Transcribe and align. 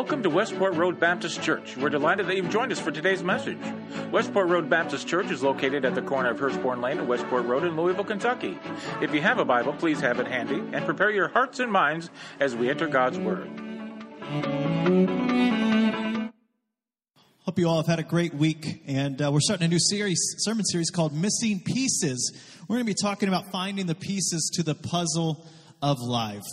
Welcome 0.00 0.22
to 0.22 0.30
Westport 0.30 0.76
Road 0.76 0.98
Baptist 0.98 1.42
Church. 1.42 1.76
We're 1.76 1.90
delighted 1.90 2.26
that 2.26 2.34
you've 2.34 2.48
joined 2.48 2.72
us 2.72 2.80
for 2.80 2.90
today's 2.90 3.22
message. 3.22 3.58
Westport 4.10 4.48
Road 4.48 4.70
Baptist 4.70 5.06
Church 5.06 5.30
is 5.30 5.42
located 5.42 5.84
at 5.84 5.94
the 5.94 6.00
corner 6.00 6.30
of 6.30 6.38
Hurstbourne 6.40 6.80
Lane 6.80 7.00
and 7.00 7.06
Westport 7.06 7.44
Road 7.44 7.64
in 7.64 7.76
Louisville, 7.76 8.04
Kentucky. 8.04 8.58
If 9.02 9.12
you 9.12 9.20
have 9.20 9.38
a 9.38 9.44
Bible, 9.44 9.74
please 9.74 10.00
have 10.00 10.18
it 10.18 10.26
handy 10.26 10.62
and 10.72 10.86
prepare 10.86 11.10
your 11.10 11.28
hearts 11.28 11.58
and 11.60 11.70
minds 11.70 12.08
as 12.40 12.56
we 12.56 12.70
enter 12.70 12.86
God's 12.86 13.18
Word. 13.18 13.46
Hope 17.44 17.58
you 17.58 17.68
all 17.68 17.76
have 17.76 17.86
had 17.86 17.98
a 17.98 18.02
great 18.02 18.32
week, 18.32 18.82
and 18.86 19.20
uh, 19.20 19.30
we're 19.30 19.40
starting 19.40 19.66
a 19.66 19.68
new 19.68 19.78
series, 19.78 20.18
sermon 20.38 20.64
series 20.64 20.88
called 20.88 21.12
"Missing 21.12 21.60
Pieces." 21.60 22.32
We're 22.66 22.76
going 22.76 22.86
to 22.86 22.90
be 22.90 22.94
talking 22.98 23.28
about 23.28 23.52
finding 23.52 23.84
the 23.84 23.94
pieces 23.94 24.50
to 24.54 24.62
the 24.62 24.74
puzzle 24.74 25.46
of 25.82 25.98
life. 26.00 26.46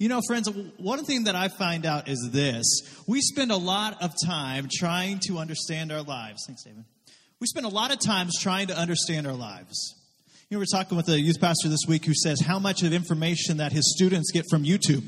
You 0.00 0.08
know, 0.08 0.22
friends, 0.26 0.48
one 0.78 1.04
thing 1.04 1.24
that 1.24 1.36
I 1.36 1.48
find 1.48 1.84
out 1.84 2.08
is 2.08 2.30
this: 2.32 2.64
we 3.06 3.20
spend 3.20 3.52
a 3.52 3.56
lot 3.56 4.02
of 4.02 4.14
time 4.24 4.66
trying 4.72 5.18
to 5.26 5.36
understand 5.36 5.92
our 5.92 6.00
lives. 6.00 6.44
Thanks, 6.46 6.64
David. 6.64 6.84
We 7.38 7.46
spend 7.46 7.66
a 7.66 7.68
lot 7.70 7.92
of 7.92 8.00
times 8.00 8.32
trying 8.40 8.68
to 8.68 8.78
understand 8.78 9.26
our 9.26 9.34
lives. 9.34 9.94
You 10.48 10.56
know, 10.56 10.60
we're 10.60 10.78
talking 10.78 10.96
with 10.96 11.10
a 11.10 11.20
youth 11.20 11.38
pastor 11.38 11.68
this 11.68 11.84
week 11.86 12.06
who 12.06 12.14
says 12.14 12.40
how 12.40 12.58
much 12.58 12.82
of 12.82 12.94
information 12.94 13.58
that 13.58 13.72
his 13.72 13.94
students 13.94 14.32
get 14.32 14.46
from 14.48 14.64
YouTube. 14.64 15.04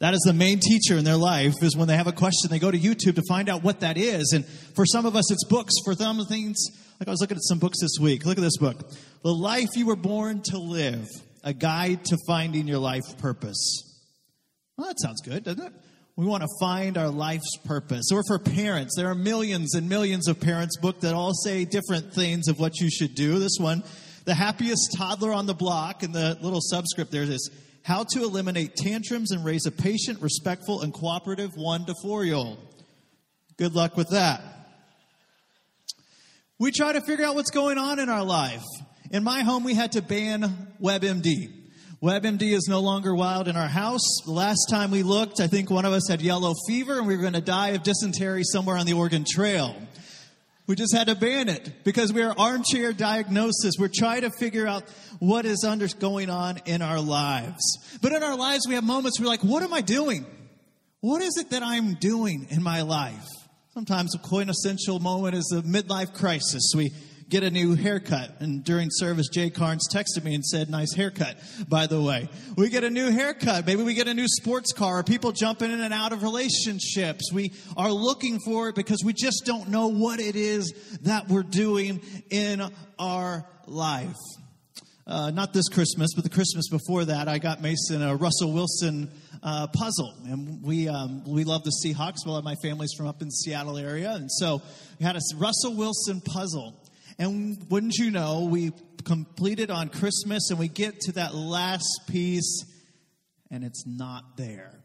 That 0.00 0.14
is 0.14 0.20
the 0.26 0.32
main 0.32 0.58
teacher 0.58 0.96
in 0.96 1.04
their 1.04 1.16
life 1.16 1.54
is 1.62 1.76
when 1.76 1.86
they 1.86 1.96
have 1.96 2.08
a 2.08 2.12
question, 2.12 2.50
they 2.50 2.58
go 2.58 2.72
to 2.72 2.78
YouTube 2.78 3.14
to 3.14 3.22
find 3.28 3.48
out 3.48 3.62
what 3.62 3.80
that 3.80 3.96
is. 3.96 4.32
And 4.34 4.44
for 4.74 4.84
some 4.84 5.06
of 5.06 5.14
us, 5.14 5.30
it's 5.30 5.44
books. 5.44 5.72
For 5.84 5.94
some 5.94 6.26
things, 6.26 6.56
like 6.98 7.06
I 7.06 7.12
was 7.12 7.20
looking 7.20 7.36
at 7.36 7.44
some 7.44 7.60
books 7.60 7.78
this 7.80 7.98
week. 8.00 8.26
Look 8.26 8.36
at 8.36 8.42
this 8.42 8.58
book. 8.58 8.90
The 9.22 9.32
Life 9.32 9.70
You 9.76 9.86
Were 9.86 9.96
Born 9.96 10.42
to 10.46 10.58
Live, 10.58 11.06
a 11.44 11.52
guide 11.52 12.04
to 12.06 12.18
finding 12.26 12.66
your 12.66 12.78
life 12.78 13.16
purpose. 13.18 13.93
Well, 14.76 14.88
that 14.88 15.00
sounds 15.00 15.20
good, 15.20 15.44
doesn't 15.44 15.64
it? 15.64 15.72
We 16.16 16.26
want 16.26 16.42
to 16.42 16.48
find 16.60 16.96
our 16.96 17.08
life's 17.08 17.56
purpose. 17.64 18.10
Or 18.12 18.22
for 18.26 18.38
parents, 18.38 18.94
there 18.96 19.08
are 19.08 19.14
millions 19.14 19.74
and 19.74 19.88
millions 19.88 20.28
of 20.28 20.38
parents' 20.38 20.76
books 20.76 21.00
that 21.00 21.14
all 21.14 21.32
say 21.34 21.64
different 21.64 22.12
things 22.12 22.48
of 22.48 22.58
what 22.58 22.80
you 22.80 22.88
should 22.88 23.14
do. 23.14 23.38
This 23.38 23.56
one, 23.58 23.82
the 24.24 24.34
happiest 24.34 24.94
toddler 24.96 25.32
on 25.32 25.46
the 25.46 25.54
block, 25.54 26.02
and 26.02 26.14
the 26.14 26.38
little 26.40 26.60
subscript 26.60 27.10
there 27.10 27.22
is 27.22 27.50
how 27.82 28.04
to 28.04 28.22
eliminate 28.22 28.76
tantrums 28.76 29.32
and 29.32 29.44
raise 29.44 29.66
a 29.66 29.72
patient, 29.72 30.22
respectful, 30.22 30.82
and 30.82 30.94
cooperative 30.94 31.50
one 31.56 31.84
to 31.86 31.94
four 32.02 32.24
year 32.24 32.36
old. 32.36 32.58
Good 33.56 33.74
luck 33.74 33.96
with 33.96 34.10
that. 34.10 34.40
We 36.58 36.70
try 36.70 36.92
to 36.92 37.00
figure 37.00 37.24
out 37.24 37.34
what's 37.34 37.50
going 37.50 37.78
on 37.78 37.98
in 37.98 38.08
our 38.08 38.24
life. 38.24 38.62
In 39.10 39.24
my 39.24 39.42
home, 39.42 39.64
we 39.64 39.74
had 39.74 39.92
to 39.92 40.02
ban 40.02 40.72
WebMD. 40.80 41.63
WebMD 42.02 42.52
is 42.52 42.66
no 42.68 42.80
longer 42.80 43.14
wild 43.14 43.48
in 43.48 43.56
our 43.56 43.68
house. 43.68 44.02
The 44.24 44.32
last 44.32 44.66
time 44.68 44.90
we 44.90 45.02
looked, 45.02 45.40
I 45.40 45.46
think 45.46 45.70
one 45.70 45.84
of 45.84 45.92
us 45.92 46.08
had 46.08 46.20
yellow 46.20 46.52
fever 46.66 46.98
and 46.98 47.06
we 47.06 47.16
were 47.16 47.22
going 47.22 47.34
to 47.34 47.40
die 47.40 47.68
of 47.68 47.82
dysentery 47.82 48.42
somewhere 48.44 48.76
on 48.76 48.86
the 48.86 48.94
Oregon 48.94 49.24
Trail. 49.28 49.74
We 50.66 50.74
just 50.74 50.94
had 50.94 51.06
to 51.08 51.14
ban 51.14 51.48
it 51.48 51.84
because 51.84 52.12
we 52.12 52.22
are 52.22 52.34
armchair 52.36 52.92
diagnosis. 52.92 53.74
We're 53.78 53.90
trying 53.94 54.22
to 54.22 54.30
figure 54.30 54.66
out 54.66 54.84
what 55.18 55.44
is 55.44 55.62
under, 55.62 55.86
going 55.88 56.30
on 56.30 56.58
in 56.64 56.82
our 56.82 57.00
lives. 57.00 57.62
But 58.02 58.12
in 58.12 58.22
our 58.22 58.36
lives, 58.36 58.66
we 58.66 58.74
have 58.74 58.84
moments 58.84 59.20
where 59.20 59.26
we're 59.26 59.32
like, 59.32 59.44
what 59.44 59.62
am 59.62 59.72
I 59.72 59.80
doing? 59.80 60.26
What 61.00 61.22
is 61.22 61.36
it 61.36 61.50
that 61.50 61.62
I'm 61.62 61.94
doing 61.94 62.46
in 62.50 62.62
my 62.62 62.82
life? 62.82 63.26
Sometimes 63.74 64.14
a 64.14 64.18
quintessential 64.18 65.00
moment 65.00 65.34
is 65.34 65.52
a 65.54 65.62
midlife 65.62 66.14
crisis. 66.14 66.72
We 66.74 66.92
get 67.28 67.42
a 67.42 67.50
new 67.50 67.74
haircut. 67.74 68.40
And 68.40 68.64
during 68.64 68.88
service, 68.90 69.28
Jay 69.28 69.50
Carnes 69.50 69.88
texted 69.92 70.24
me 70.24 70.34
and 70.34 70.44
said, 70.44 70.70
Nice 70.70 70.94
haircut, 70.94 71.36
by 71.68 71.86
the 71.86 72.00
way. 72.00 72.28
We 72.56 72.68
get 72.68 72.84
a 72.84 72.90
new 72.90 73.10
haircut. 73.10 73.66
Maybe 73.66 73.82
we 73.82 73.94
get 73.94 74.08
a 74.08 74.14
new 74.14 74.28
sports 74.28 74.72
car. 74.72 75.02
People 75.02 75.32
jumping 75.32 75.70
in 75.70 75.80
and 75.80 75.94
out 75.94 76.12
of 76.12 76.22
relationships. 76.22 77.32
We 77.32 77.52
are 77.76 77.92
looking 77.92 78.38
for 78.44 78.68
it 78.68 78.74
because 78.74 79.02
we 79.04 79.12
just 79.12 79.44
don't 79.44 79.68
know 79.68 79.88
what 79.88 80.20
it 80.20 80.36
is 80.36 80.72
that 81.02 81.28
we're 81.28 81.42
doing 81.42 82.00
in 82.30 82.62
our 82.98 83.46
life. 83.66 84.16
Uh, 85.06 85.30
not 85.30 85.52
this 85.52 85.68
Christmas, 85.68 86.14
but 86.14 86.24
the 86.24 86.30
Christmas 86.30 86.68
before 86.70 87.04
that, 87.04 87.28
I 87.28 87.36
got 87.36 87.60
Mason 87.60 88.00
a 88.00 88.16
Russell 88.16 88.52
Wilson 88.52 89.10
uh, 89.42 89.66
puzzle, 89.66 90.14
and 90.24 90.62
we 90.62 90.88
um, 90.88 91.22
we 91.26 91.44
love 91.44 91.62
the 91.62 91.72
Seahawks. 91.84 92.26
Well, 92.26 92.40
my 92.40 92.54
family's 92.62 92.94
from 92.96 93.06
up 93.06 93.20
in 93.20 93.28
the 93.28 93.32
Seattle 93.32 93.76
area, 93.76 94.12
and 94.12 94.32
so 94.32 94.62
we 94.98 95.04
had 95.04 95.16
a 95.16 95.20
Russell 95.36 95.74
Wilson 95.74 96.22
puzzle. 96.22 96.74
And 97.18 97.56
wouldn't 97.70 97.94
you 97.96 98.10
know, 98.10 98.44
we 98.44 98.72
completed 99.04 99.70
on 99.70 99.88
Christmas, 99.88 100.50
and 100.50 100.58
we 100.58 100.68
get 100.68 101.00
to 101.00 101.12
that 101.12 101.34
last 101.34 102.02
piece, 102.08 102.64
and 103.50 103.64
it's 103.64 103.86
not 103.86 104.36
there. 104.36 104.80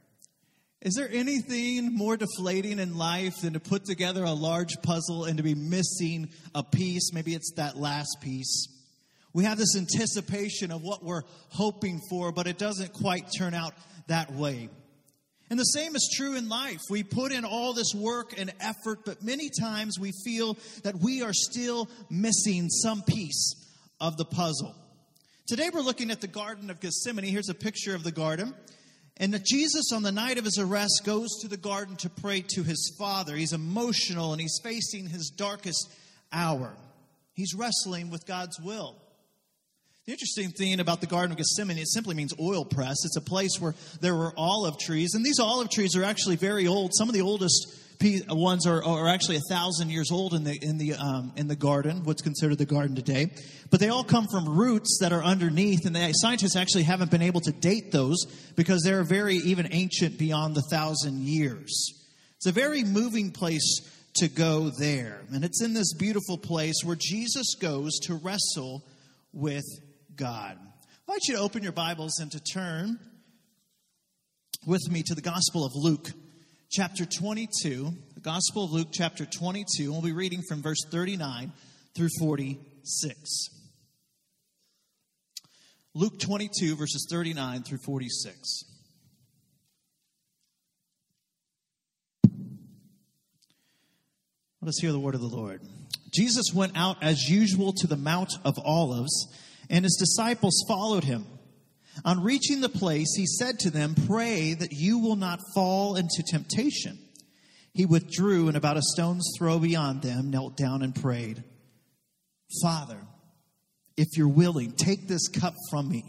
Is 0.82 0.94
there 0.94 1.10
anything 1.12 1.94
more 1.94 2.16
deflating 2.16 2.80
in 2.80 2.98
life 2.98 3.42
than 3.42 3.54
to 3.54 3.60
put 3.60 3.84
together 3.84 4.24
a 4.24 4.32
large 4.32 4.82
puzzle 4.82 5.26
and 5.26 5.38
to 5.38 5.44
be 5.44 5.56
missing 5.56 6.30
a 6.56 6.64
piece? 6.64 7.12
Maybe 7.12 7.36
it's 7.36 7.52
that 7.58 7.76
last 7.76 8.18
piece. 8.22 8.68
We 9.34 9.44
have 9.44 9.58
this 9.58 9.76
anticipation 9.76 10.72
of 10.72 10.82
what 10.82 11.04
we're 11.04 11.24
hoping 11.50 12.00
for, 12.10 12.32
but 12.32 12.48
it 12.48 12.58
doesn't 12.58 12.94
quite 12.94 13.26
turn 13.38 13.54
out 13.54 13.74
that 14.08 14.32
way. 14.32 14.70
And 15.50 15.60
the 15.60 15.64
same 15.64 15.96
is 15.96 16.10
true 16.16 16.36
in 16.36 16.48
life. 16.48 16.82
We 16.90 17.04
put 17.04 17.32
in 17.32 17.44
all 17.44 17.74
this 17.74 17.94
work 17.96 18.38
and 18.38 18.54
effort, 18.60 19.00
but 19.06 19.24
many 19.24 19.50
times 19.50 19.98
we 20.00 20.12
feel 20.24 20.58
that 20.84 20.96
we 20.96 21.24
are 21.24 21.34
still 21.34 21.90
missing 22.10 22.70
some 22.70 23.02
piece 23.02 23.56
of 24.00 24.18
the 24.18 24.26
puzzle. 24.26 24.76
Today 25.48 25.72
we're 25.74 25.82
looking 25.82 26.12
at 26.12 26.22
the 26.22 26.28
Garden 26.28 26.70
of 26.70 26.80
Gethsemane. 26.80 27.26
Here's 27.26 27.50
a 27.50 27.56
picture 27.56 27.96
of 27.96 28.04
the 28.04 28.12
garden. 28.12 28.54
And 29.18 29.34
that 29.34 29.44
Jesus, 29.44 29.92
on 29.92 30.04
the 30.04 30.12
night 30.12 30.38
of 30.38 30.46
his 30.46 30.60
arrest, 30.60 31.02
goes 31.04 31.40
to 31.42 31.48
the 31.48 31.58
garden 31.58 31.98
to 31.98 32.10
pray 32.10 32.42
to 32.50 32.64
his 32.64 32.96
Father. 32.98 33.36
He's 33.36 33.52
emotional 33.52 34.32
and 34.32 34.40
he's 34.40 34.60
facing 34.64 35.08
his 35.08 35.30
darkest 35.36 35.92
hour. 36.32 36.78
He's 37.34 37.54
wrestling 37.56 38.12
with 38.12 38.26
God's 38.26 38.60
will. 38.62 38.96
The 40.10 40.14
interesting 40.14 40.50
thing 40.50 40.80
about 40.80 41.02
the 41.02 41.06
Garden 41.06 41.34
of 41.34 41.38
Gethsemane, 41.38 41.78
it 41.78 41.88
simply 41.88 42.16
means 42.16 42.34
oil 42.40 42.66
press. 42.66 43.06
It's 43.06 43.16
a 43.16 43.22
place 43.22 43.60
where 43.60 43.76
there 44.02 44.16
were 44.16 44.34
olive 44.36 44.80
trees, 44.80 45.14
and 45.14 45.24
these 45.24 45.38
olive 45.38 45.70
trees 45.70 45.96
are 45.96 46.04
actually 46.04 46.36
very 46.36 46.66
old. 46.66 46.96
Some 46.96 47.10
of 47.10 47.14
the 47.14 47.22
oldest 47.22 47.78
ones 48.28 48.66
are, 48.66 48.84
are 48.84 49.08
actually 49.08 49.36
a 49.36 49.42
thousand 49.48 49.92
years 49.92 50.12
old 50.12 50.34
in 50.34 50.44
the 50.44 50.58
in 50.64 50.80
the 50.80 50.96
um, 50.96 51.32
in 51.36 51.48
the 51.48 51.56
garden, 51.56 52.04
what's 52.06 52.24
considered 52.24 52.58
the 52.58 52.66
garden 52.66 52.96
today. 52.96 53.30
But 53.70 53.82
they 53.82 53.90
all 53.90 54.04
come 54.04 54.26
from 54.32 54.50
roots 54.50 54.98
that 55.00 55.14
are 55.14 55.24
underneath, 55.24 55.86
and 55.86 55.96
scientists 56.16 56.56
actually 56.56 56.86
haven't 56.86 57.12
been 57.12 57.22
able 57.22 57.42
to 57.42 57.52
date 57.52 57.92
those 57.92 58.26
because 58.56 58.82
they're 58.82 59.04
very 59.04 59.36
even 59.36 59.68
ancient 59.70 60.18
beyond 60.18 60.56
the 60.56 60.64
thousand 60.72 61.20
years. 61.20 61.94
It's 62.38 62.48
a 62.48 62.52
very 62.52 62.84
moving 62.84 63.30
place 63.30 63.82
to 64.16 64.28
go 64.28 64.72
there, 64.72 65.22
and 65.32 65.46
it's 65.46 65.62
in 65.62 65.76
this 65.76 65.94
beautiful 65.94 66.40
place 66.40 66.78
where 66.84 66.98
Jesus 67.00 67.54
goes 67.54 68.00
to 68.06 68.16
wrestle 68.16 68.84
with 69.34 69.66
God. 70.20 70.58
I 70.60 71.14
invite 71.14 71.30
you 71.30 71.36
to 71.38 71.42
open 71.42 71.64
your 71.64 71.72
Bibles 71.72 72.20
and 72.20 72.30
to 72.34 72.42
turn 72.42 73.00
with 74.66 74.82
me 74.92 75.02
to 75.04 75.16
the 75.16 75.22
Gospel 75.22 75.66
of 75.66 75.72
Luke, 75.76 76.10
chapter 76.70 77.06
22. 77.06 77.94
The 78.16 78.20
Gospel 78.20 78.66
of 78.66 78.72
Luke, 78.74 78.90
chapter 78.92 79.26
22. 79.26 79.90
We'll 79.90 80.02
be 80.02 80.12
reading 80.12 80.42
from 80.42 80.62
verse 80.62 80.84
39 80.92 81.54
through 81.96 82.10
46. 82.20 83.48
Luke 85.94 86.20
22, 86.20 86.76
verses 86.76 87.08
39 87.10 87.64
through 87.64 87.80
46. 87.86 88.64
Let 94.62 94.68
us 94.68 94.80
hear 94.82 94.92
the 94.92 95.00
word 95.00 95.16
of 95.16 95.22
the 95.22 95.28
Lord. 95.28 95.62
Jesus 96.12 96.52
went 96.54 96.74
out 96.76 97.02
as 97.02 97.30
usual 97.30 97.72
to 97.78 97.88
the 97.88 97.96
Mount 97.96 98.34
of 98.44 98.60
Olives 98.60 99.30
and 99.70 99.86
his 99.86 99.98
disciples 99.98 100.64
followed 100.68 101.04
him. 101.04 101.26
On 102.06 102.24
reaching 102.24 102.62
the 102.62 102.70
place, 102.70 103.14
he 103.16 103.26
said 103.26 103.60
to 103.60 103.70
them, 103.70 103.96
Pray 104.08 104.54
that 104.54 104.72
you 104.72 105.00
will 105.00 105.16
not 105.16 105.40
fall 105.54 105.96
into 105.96 106.24
temptation. 106.26 106.98
He 107.74 107.86
withdrew 107.86 108.48
and 108.48 108.58
about 108.58 108.78
a 108.78 108.82
stone's 108.82 109.32
throw 109.38 109.60
beyond 109.60 110.02
them 110.02 110.32
knelt 110.32 110.58
down 110.58 110.82
and 110.82 110.96
prayed, 110.96 111.44
Father, 112.62 113.00
if 113.96 114.18
you're 114.18 114.28
willing, 114.28 114.72
take 114.72 115.08
this 115.08 115.28
cup 115.28 115.54
from 115.70 115.90
me. 115.90 116.04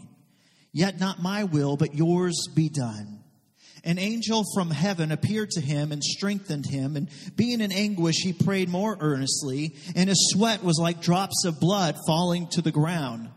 Yet 0.73 0.99
not 0.99 1.21
my 1.21 1.43
will, 1.43 1.77
but 1.77 1.93
yours 1.93 2.47
be 2.55 2.69
done. 2.69 3.23
An 3.83 3.97
angel 3.97 4.43
from 4.53 4.69
heaven 4.69 5.11
appeared 5.11 5.49
to 5.51 5.61
him 5.61 5.91
and 5.91 6.03
strengthened 6.03 6.65
him, 6.67 6.95
and 6.95 7.09
being 7.35 7.61
in 7.61 7.71
anguish, 7.71 8.17
he 8.21 8.31
prayed 8.31 8.69
more 8.69 8.95
earnestly, 8.99 9.75
and 9.95 10.07
his 10.07 10.31
sweat 10.31 10.63
was 10.63 10.79
like 10.79 11.01
drops 11.01 11.45
of 11.45 11.59
blood 11.59 11.95
falling 12.05 12.47
to 12.51 12.61
the 12.61 12.71
ground. 12.71 13.29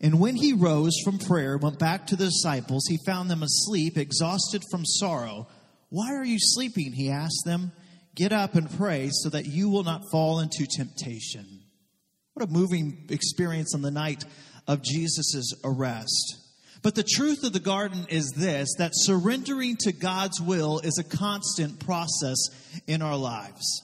And 0.00 0.20
when 0.20 0.36
he 0.36 0.52
rose 0.52 0.94
from 1.04 1.18
prayer, 1.18 1.56
went 1.56 1.78
back 1.78 2.06
to 2.08 2.16
the 2.16 2.26
disciples, 2.26 2.84
he 2.88 2.98
found 3.06 3.30
them 3.30 3.42
asleep, 3.42 3.96
exhausted 3.96 4.62
from 4.70 4.84
sorrow. 4.84 5.48
Why 5.88 6.14
are 6.14 6.24
you 6.24 6.38
sleeping? 6.38 6.92
He 6.92 7.10
asked 7.10 7.44
them. 7.44 7.72
Get 8.14 8.32
up 8.32 8.54
and 8.54 8.70
pray 8.70 9.10
so 9.12 9.28
that 9.30 9.46
you 9.46 9.68
will 9.70 9.82
not 9.82 10.02
fall 10.12 10.40
into 10.40 10.66
temptation. 10.66 11.62
What 12.34 12.48
a 12.48 12.52
moving 12.52 13.06
experience 13.10 13.74
on 13.74 13.82
the 13.82 13.90
night 13.90 14.24
of 14.66 14.82
Jesus' 14.82 15.52
arrest. 15.64 16.38
But 16.82 16.94
the 16.94 17.02
truth 17.02 17.44
of 17.44 17.52
the 17.52 17.60
garden 17.60 18.06
is 18.10 18.30
this 18.36 18.68
that 18.78 18.92
surrendering 18.92 19.76
to 19.80 19.92
God's 19.92 20.40
will 20.40 20.80
is 20.80 20.98
a 20.98 21.16
constant 21.16 21.80
process 21.80 22.36
in 22.86 23.02
our 23.02 23.16
lives. 23.16 23.83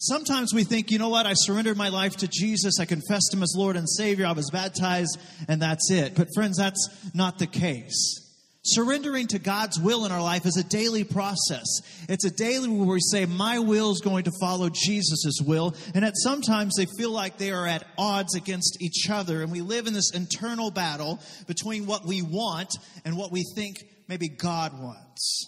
Sometimes 0.00 0.54
we 0.54 0.62
think, 0.62 0.92
you 0.92 0.98
know 0.98 1.08
what, 1.08 1.26
I 1.26 1.32
surrendered 1.34 1.76
my 1.76 1.88
life 1.88 2.16
to 2.18 2.28
Jesus, 2.28 2.78
I 2.78 2.84
confessed 2.84 3.34
Him 3.34 3.42
as 3.42 3.54
Lord 3.56 3.76
and 3.76 3.88
Savior, 3.88 4.26
I 4.26 4.32
was 4.32 4.48
baptized, 4.50 5.18
and 5.48 5.60
that's 5.60 5.90
it. 5.90 6.14
But 6.14 6.28
friends, 6.34 6.56
that's 6.56 7.10
not 7.14 7.40
the 7.40 7.48
case. 7.48 8.24
Surrendering 8.62 9.26
to 9.28 9.38
God's 9.38 9.80
will 9.80 10.04
in 10.04 10.12
our 10.12 10.22
life 10.22 10.44
is 10.44 10.56
a 10.56 10.62
daily 10.62 11.02
process. 11.02 11.64
It's 12.08 12.24
a 12.24 12.30
daily 12.30 12.68
where 12.68 12.86
we 12.86 13.00
say, 13.00 13.24
My 13.24 13.60
will 13.60 13.90
is 13.90 14.00
going 14.00 14.24
to 14.24 14.32
follow 14.40 14.68
Jesus' 14.68 15.40
will. 15.40 15.74
And 15.94 16.04
at 16.04 16.16
sometimes 16.16 16.74
they 16.76 16.86
feel 16.98 17.10
like 17.10 17.38
they 17.38 17.50
are 17.50 17.66
at 17.66 17.86
odds 17.96 18.34
against 18.34 18.82
each 18.82 19.08
other. 19.08 19.42
And 19.42 19.50
we 19.50 19.62
live 19.62 19.86
in 19.86 19.94
this 19.94 20.12
internal 20.12 20.70
battle 20.70 21.18
between 21.46 21.86
what 21.86 22.04
we 22.04 22.20
want 22.20 22.70
and 23.04 23.16
what 23.16 23.32
we 23.32 23.42
think 23.54 23.76
maybe 24.06 24.28
God 24.28 24.78
wants. 24.78 25.46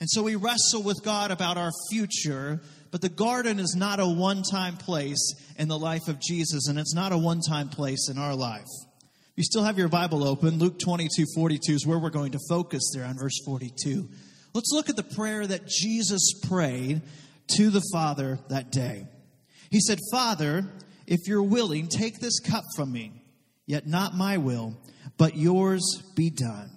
And 0.00 0.10
so 0.10 0.22
we 0.22 0.34
wrestle 0.34 0.82
with 0.82 1.02
God 1.04 1.30
about 1.30 1.56
our 1.56 1.70
future, 1.90 2.60
but 2.92 3.00
the 3.00 3.08
garden 3.08 3.58
is 3.58 3.74
not 3.74 3.98
a 3.98 4.06
one 4.06 4.42
time 4.42 4.76
place 4.76 5.34
in 5.58 5.66
the 5.66 5.78
life 5.78 6.06
of 6.06 6.20
Jesus, 6.20 6.68
and 6.68 6.78
it's 6.78 6.94
not 6.94 7.10
a 7.10 7.18
one 7.18 7.40
time 7.40 7.68
place 7.70 8.08
in 8.08 8.18
our 8.18 8.36
life. 8.36 8.68
You 9.34 9.42
still 9.42 9.64
have 9.64 9.78
your 9.78 9.88
Bible 9.88 10.22
open. 10.22 10.58
Luke 10.58 10.78
22 10.78 11.24
42 11.34 11.72
is 11.72 11.86
where 11.86 11.98
we're 11.98 12.10
going 12.10 12.32
to 12.32 12.38
focus 12.50 12.92
there 12.94 13.06
on 13.06 13.18
verse 13.18 13.38
42. 13.46 14.08
Let's 14.52 14.70
look 14.72 14.90
at 14.90 14.96
the 14.96 15.02
prayer 15.02 15.46
that 15.46 15.66
Jesus 15.66 16.34
prayed 16.46 17.00
to 17.56 17.70
the 17.70 17.82
Father 17.92 18.38
that 18.50 18.70
day. 18.70 19.06
He 19.70 19.80
said, 19.80 19.98
Father, 20.12 20.70
if 21.06 21.20
you're 21.26 21.42
willing, 21.42 21.88
take 21.88 22.20
this 22.20 22.40
cup 22.40 22.64
from 22.76 22.92
me, 22.92 23.24
yet 23.66 23.86
not 23.86 24.14
my 24.14 24.36
will, 24.36 24.76
but 25.16 25.34
yours 25.34 26.02
be 26.14 26.28
done. 26.28 26.70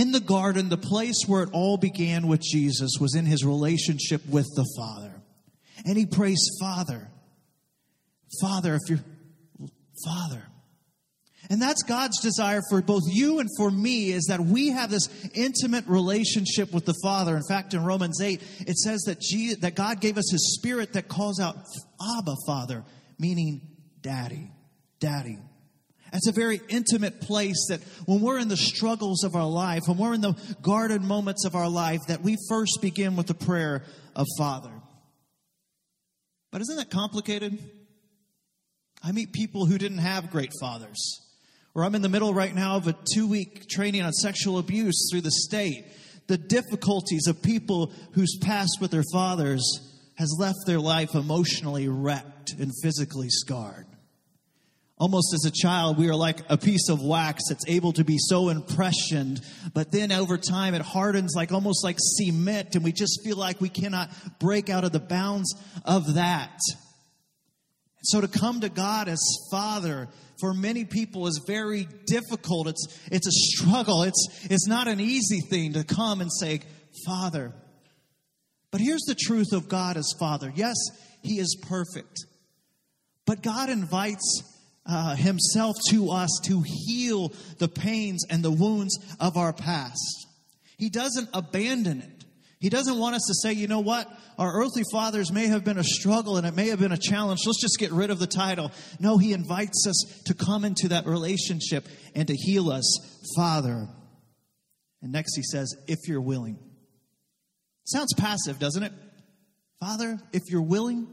In 0.00 0.12
the 0.12 0.20
garden, 0.20 0.70
the 0.70 0.78
place 0.78 1.24
where 1.26 1.42
it 1.42 1.50
all 1.52 1.76
began 1.76 2.26
with 2.26 2.40
Jesus 2.40 2.92
was 2.98 3.14
in 3.14 3.26
his 3.26 3.44
relationship 3.44 4.26
with 4.26 4.46
the 4.56 4.64
Father. 4.74 5.12
And 5.84 5.98
he 5.98 6.06
prays, 6.06 6.40
Father, 6.58 7.10
Father, 8.40 8.76
if 8.76 8.80
you're, 8.88 9.68
Father. 10.02 10.42
And 11.50 11.60
that's 11.60 11.82
God's 11.82 12.18
desire 12.22 12.62
for 12.70 12.80
both 12.80 13.02
you 13.10 13.40
and 13.40 13.50
for 13.58 13.70
me 13.70 14.10
is 14.10 14.24
that 14.30 14.40
we 14.40 14.68
have 14.68 14.88
this 14.88 15.06
intimate 15.34 15.86
relationship 15.86 16.72
with 16.72 16.86
the 16.86 16.98
Father. 17.02 17.36
In 17.36 17.42
fact, 17.46 17.74
in 17.74 17.84
Romans 17.84 18.22
8, 18.22 18.40
it 18.60 18.78
says 18.78 19.02
that, 19.02 19.20
Jesus, 19.20 19.58
that 19.58 19.74
God 19.74 20.00
gave 20.00 20.16
us 20.16 20.30
His 20.32 20.54
Spirit 20.54 20.94
that 20.94 21.08
calls 21.08 21.38
out 21.38 21.56
Abba, 22.18 22.36
Father, 22.46 22.84
meaning 23.18 23.60
Daddy, 24.00 24.50
Daddy. 24.98 25.36
It's 26.12 26.26
a 26.26 26.32
very 26.32 26.60
intimate 26.68 27.20
place 27.20 27.66
that 27.68 27.80
when 28.06 28.20
we're 28.20 28.38
in 28.38 28.48
the 28.48 28.56
struggles 28.56 29.22
of 29.22 29.36
our 29.36 29.48
life, 29.48 29.82
when 29.86 29.96
we're 29.96 30.14
in 30.14 30.20
the 30.20 30.34
garden 30.60 31.06
moments 31.06 31.44
of 31.44 31.54
our 31.54 31.68
life, 31.68 32.00
that 32.08 32.22
we 32.22 32.36
first 32.48 32.78
begin 32.82 33.16
with 33.16 33.26
the 33.26 33.34
prayer 33.34 33.84
of 34.16 34.26
Father. 34.36 34.72
But 36.50 36.62
isn't 36.62 36.76
that 36.76 36.90
complicated? 36.90 37.58
I 39.02 39.12
meet 39.12 39.32
people 39.32 39.66
who 39.66 39.78
didn't 39.78 39.98
have 39.98 40.30
great 40.30 40.52
fathers. 40.60 41.20
Or 41.74 41.84
I'm 41.84 41.94
in 41.94 42.02
the 42.02 42.08
middle 42.08 42.34
right 42.34 42.54
now 42.54 42.76
of 42.76 42.88
a 42.88 42.96
two 43.14 43.28
week 43.28 43.68
training 43.68 44.02
on 44.02 44.12
sexual 44.12 44.58
abuse 44.58 45.08
through 45.10 45.20
the 45.20 45.30
state. 45.30 45.84
The 46.26 46.38
difficulties 46.38 47.26
of 47.28 47.42
people 47.42 47.92
whose 48.12 48.36
past 48.40 48.78
with 48.80 48.90
their 48.90 49.04
fathers 49.12 49.62
has 50.16 50.36
left 50.38 50.58
their 50.66 50.80
life 50.80 51.14
emotionally 51.14 51.88
wrecked 51.88 52.52
and 52.58 52.72
physically 52.82 53.28
scarred. 53.30 53.86
Almost 55.00 55.32
as 55.32 55.46
a 55.46 55.50
child, 55.50 55.96
we 55.96 56.10
are 56.10 56.14
like 56.14 56.40
a 56.50 56.58
piece 56.58 56.90
of 56.90 57.00
wax 57.02 57.44
that's 57.48 57.64
able 57.66 57.94
to 57.94 58.04
be 58.04 58.18
so 58.18 58.50
impressioned, 58.50 59.40
but 59.72 59.90
then 59.90 60.12
over 60.12 60.36
time 60.36 60.74
it 60.74 60.82
hardens 60.82 61.32
like 61.34 61.52
almost 61.52 61.82
like 61.82 61.96
cement, 61.98 62.74
and 62.74 62.84
we 62.84 62.92
just 62.92 63.22
feel 63.24 63.38
like 63.38 63.62
we 63.62 63.70
cannot 63.70 64.10
break 64.38 64.68
out 64.68 64.84
of 64.84 64.92
the 64.92 65.00
bounds 65.00 65.54
of 65.86 66.14
that. 66.14 66.60
So 68.02 68.20
to 68.20 68.28
come 68.28 68.60
to 68.60 68.68
God 68.68 69.08
as 69.08 69.20
Father 69.50 70.08
for 70.38 70.52
many 70.52 70.84
people 70.84 71.26
is 71.26 71.42
very 71.46 71.88
difficult. 72.06 72.68
It's, 72.68 72.98
it's 73.10 73.26
a 73.26 73.30
struggle. 73.30 74.02
It's, 74.02 74.28
it's 74.50 74.66
not 74.66 74.86
an 74.86 75.00
easy 75.00 75.40
thing 75.40 75.74
to 75.74 75.84
come 75.84 76.20
and 76.20 76.30
say, 76.30 76.60
Father. 77.06 77.54
But 78.70 78.82
here's 78.82 79.04
the 79.06 79.16
truth 79.18 79.52
of 79.52 79.68
God 79.68 79.96
as 79.96 80.12
Father. 80.18 80.52
Yes, 80.54 80.76
He 81.22 81.38
is 81.38 81.58
perfect. 81.66 82.26
But 83.26 83.42
God 83.42 83.70
invites 83.70 84.42
uh, 84.90 85.14
Himself 85.14 85.76
to 85.90 86.10
us 86.10 86.40
to 86.44 86.62
heal 86.64 87.32
the 87.58 87.68
pains 87.68 88.24
and 88.28 88.42
the 88.42 88.50
wounds 88.50 88.98
of 89.20 89.36
our 89.36 89.52
past. 89.52 90.26
He 90.76 90.88
doesn't 90.90 91.28
abandon 91.32 92.00
it. 92.00 92.24
He 92.58 92.68
doesn't 92.68 92.98
want 92.98 93.14
us 93.14 93.22
to 93.26 93.34
say, 93.34 93.54
you 93.54 93.68
know 93.68 93.80
what? 93.80 94.06
Our 94.38 94.52
earthly 94.62 94.82
fathers 94.92 95.32
may 95.32 95.46
have 95.46 95.64
been 95.64 95.78
a 95.78 95.84
struggle 95.84 96.36
and 96.36 96.46
it 96.46 96.54
may 96.54 96.68
have 96.68 96.78
been 96.78 96.92
a 96.92 96.98
challenge. 96.98 97.40
Let's 97.46 97.60
just 97.60 97.78
get 97.78 97.90
rid 97.90 98.10
of 98.10 98.18
the 98.18 98.26
title. 98.26 98.70
No, 98.98 99.16
he 99.16 99.32
invites 99.32 99.86
us 99.86 100.22
to 100.26 100.34
come 100.34 100.64
into 100.64 100.88
that 100.88 101.06
relationship 101.06 101.86
and 102.14 102.28
to 102.28 102.34
heal 102.34 102.70
us, 102.70 102.84
Father. 103.34 103.88
And 105.00 105.12
next 105.12 105.36
he 105.36 105.42
says, 105.42 105.74
if 105.88 106.00
you're 106.06 106.20
willing. 106.20 106.58
Sounds 107.84 108.12
passive, 108.14 108.58
doesn't 108.58 108.82
it? 108.82 108.92
Father, 109.80 110.18
if 110.32 110.42
you're 110.50 110.60
willing. 110.60 111.08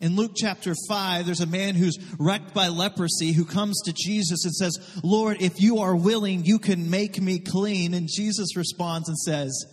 In 0.00 0.16
Luke 0.16 0.32
chapter 0.34 0.74
5, 0.88 1.26
there's 1.26 1.42
a 1.42 1.46
man 1.46 1.74
who's 1.74 1.98
wrecked 2.18 2.54
by 2.54 2.68
leprosy 2.68 3.32
who 3.32 3.44
comes 3.44 3.82
to 3.84 3.92
Jesus 3.92 4.46
and 4.46 4.54
says, 4.54 5.00
Lord, 5.04 5.42
if 5.42 5.60
you 5.60 5.80
are 5.80 5.94
willing, 5.94 6.44
you 6.44 6.58
can 6.58 6.88
make 6.88 7.20
me 7.20 7.38
clean. 7.38 7.92
And 7.92 8.08
Jesus 8.10 8.56
responds 8.56 9.10
and 9.10 9.18
says, 9.18 9.66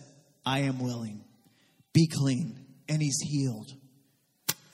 I 0.44 0.60
am 0.60 0.80
willing. 0.80 1.24
Be 1.94 2.06
clean. 2.06 2.58
And 2.90 3.00
he's 3.00 3.18
healed. 3.22 3.70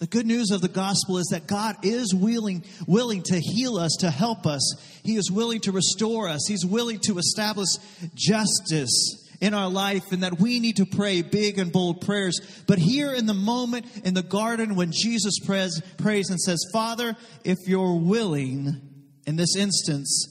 The 0.00 0.08
good 0.08 0.26
news 0.26 0.50
of 0.50 0.60
the 0.60 0.68
gospel 0.68 1.18
is 1.18 1.28
that 1.30 1.46
God 1.46 1.76
is 1.84 2.12
willing, 2.12 2.64
willing 2.88 3.22
to 3.22 3.38
heal 3.38 3.76
us, 3.76 3.96
to 4.00 4.10
help 4.10 4.46
us. 4.46 4.74
He 5.04 5.14
is 5.14 5.30
willing 5.30 5.60
to 5.60 5.72
restore 5.72 6.28
us. 6.28 6.46
He's 6.48 6.66
willing 6.66 6.98
to 7.04 7.18
establish 7.18 7.68
justice 8.14 9.23
in 9.40 9.54
our 9.54 9.69
life 9.69 10.12
and 10.12 10.22
that 10.22 10.38
we 10.40 10.60
need 10.60 10.76
to 10.76 10.86
pray 10.86 11.22
big 11.22 11.58
and 11.58 11.72
bold 11.72 12.00
prayers. 12.00 12.40
But 12.66 12.78
here 12.78 13.12
in 13.12 13.26
the 13.26 13.34
moment 13.34 13.86
in 14.04 14.14
the 14.14 14.22
garden 14.22 14.75
when 14.75 14.92
Jesus 14.92 15.38
prays, 15.44 15.81
prays 15.98 16.31
and 16.31 16.40
says, 16.40 16.58
Father, 16.72 17.16
if 17.44 17.58
you're 17.66 17.96
willing, 17.96 18.81
in 19.26 19.36
this 19.36 19.56
instance, 19.56 20.28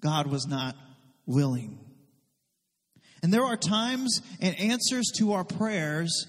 God 0.00 0.26
was 0.26 0.46
not 0.46 0.76
willing. 1.26 1.78
And 3.22 3.32
there 3.32 3.44
are 3.44 3.56
times 3.56 4.20
and 4.40 4.58
answers 4.58 5.10
to 5.16 5.32
our 5.32 5.44
prayers, 5.44 6.26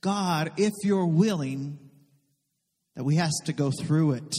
God, 0.00 0.52
if 0.56 0.72
you're 0.84 1.06
willing, 1.06 1.78
that 2.94 3.04
we 3.04 3.16
have 3.16 3.32
to 3.46 3.52
go 3.52 3.70
through 3.70 4.12
it. 4.12 4.34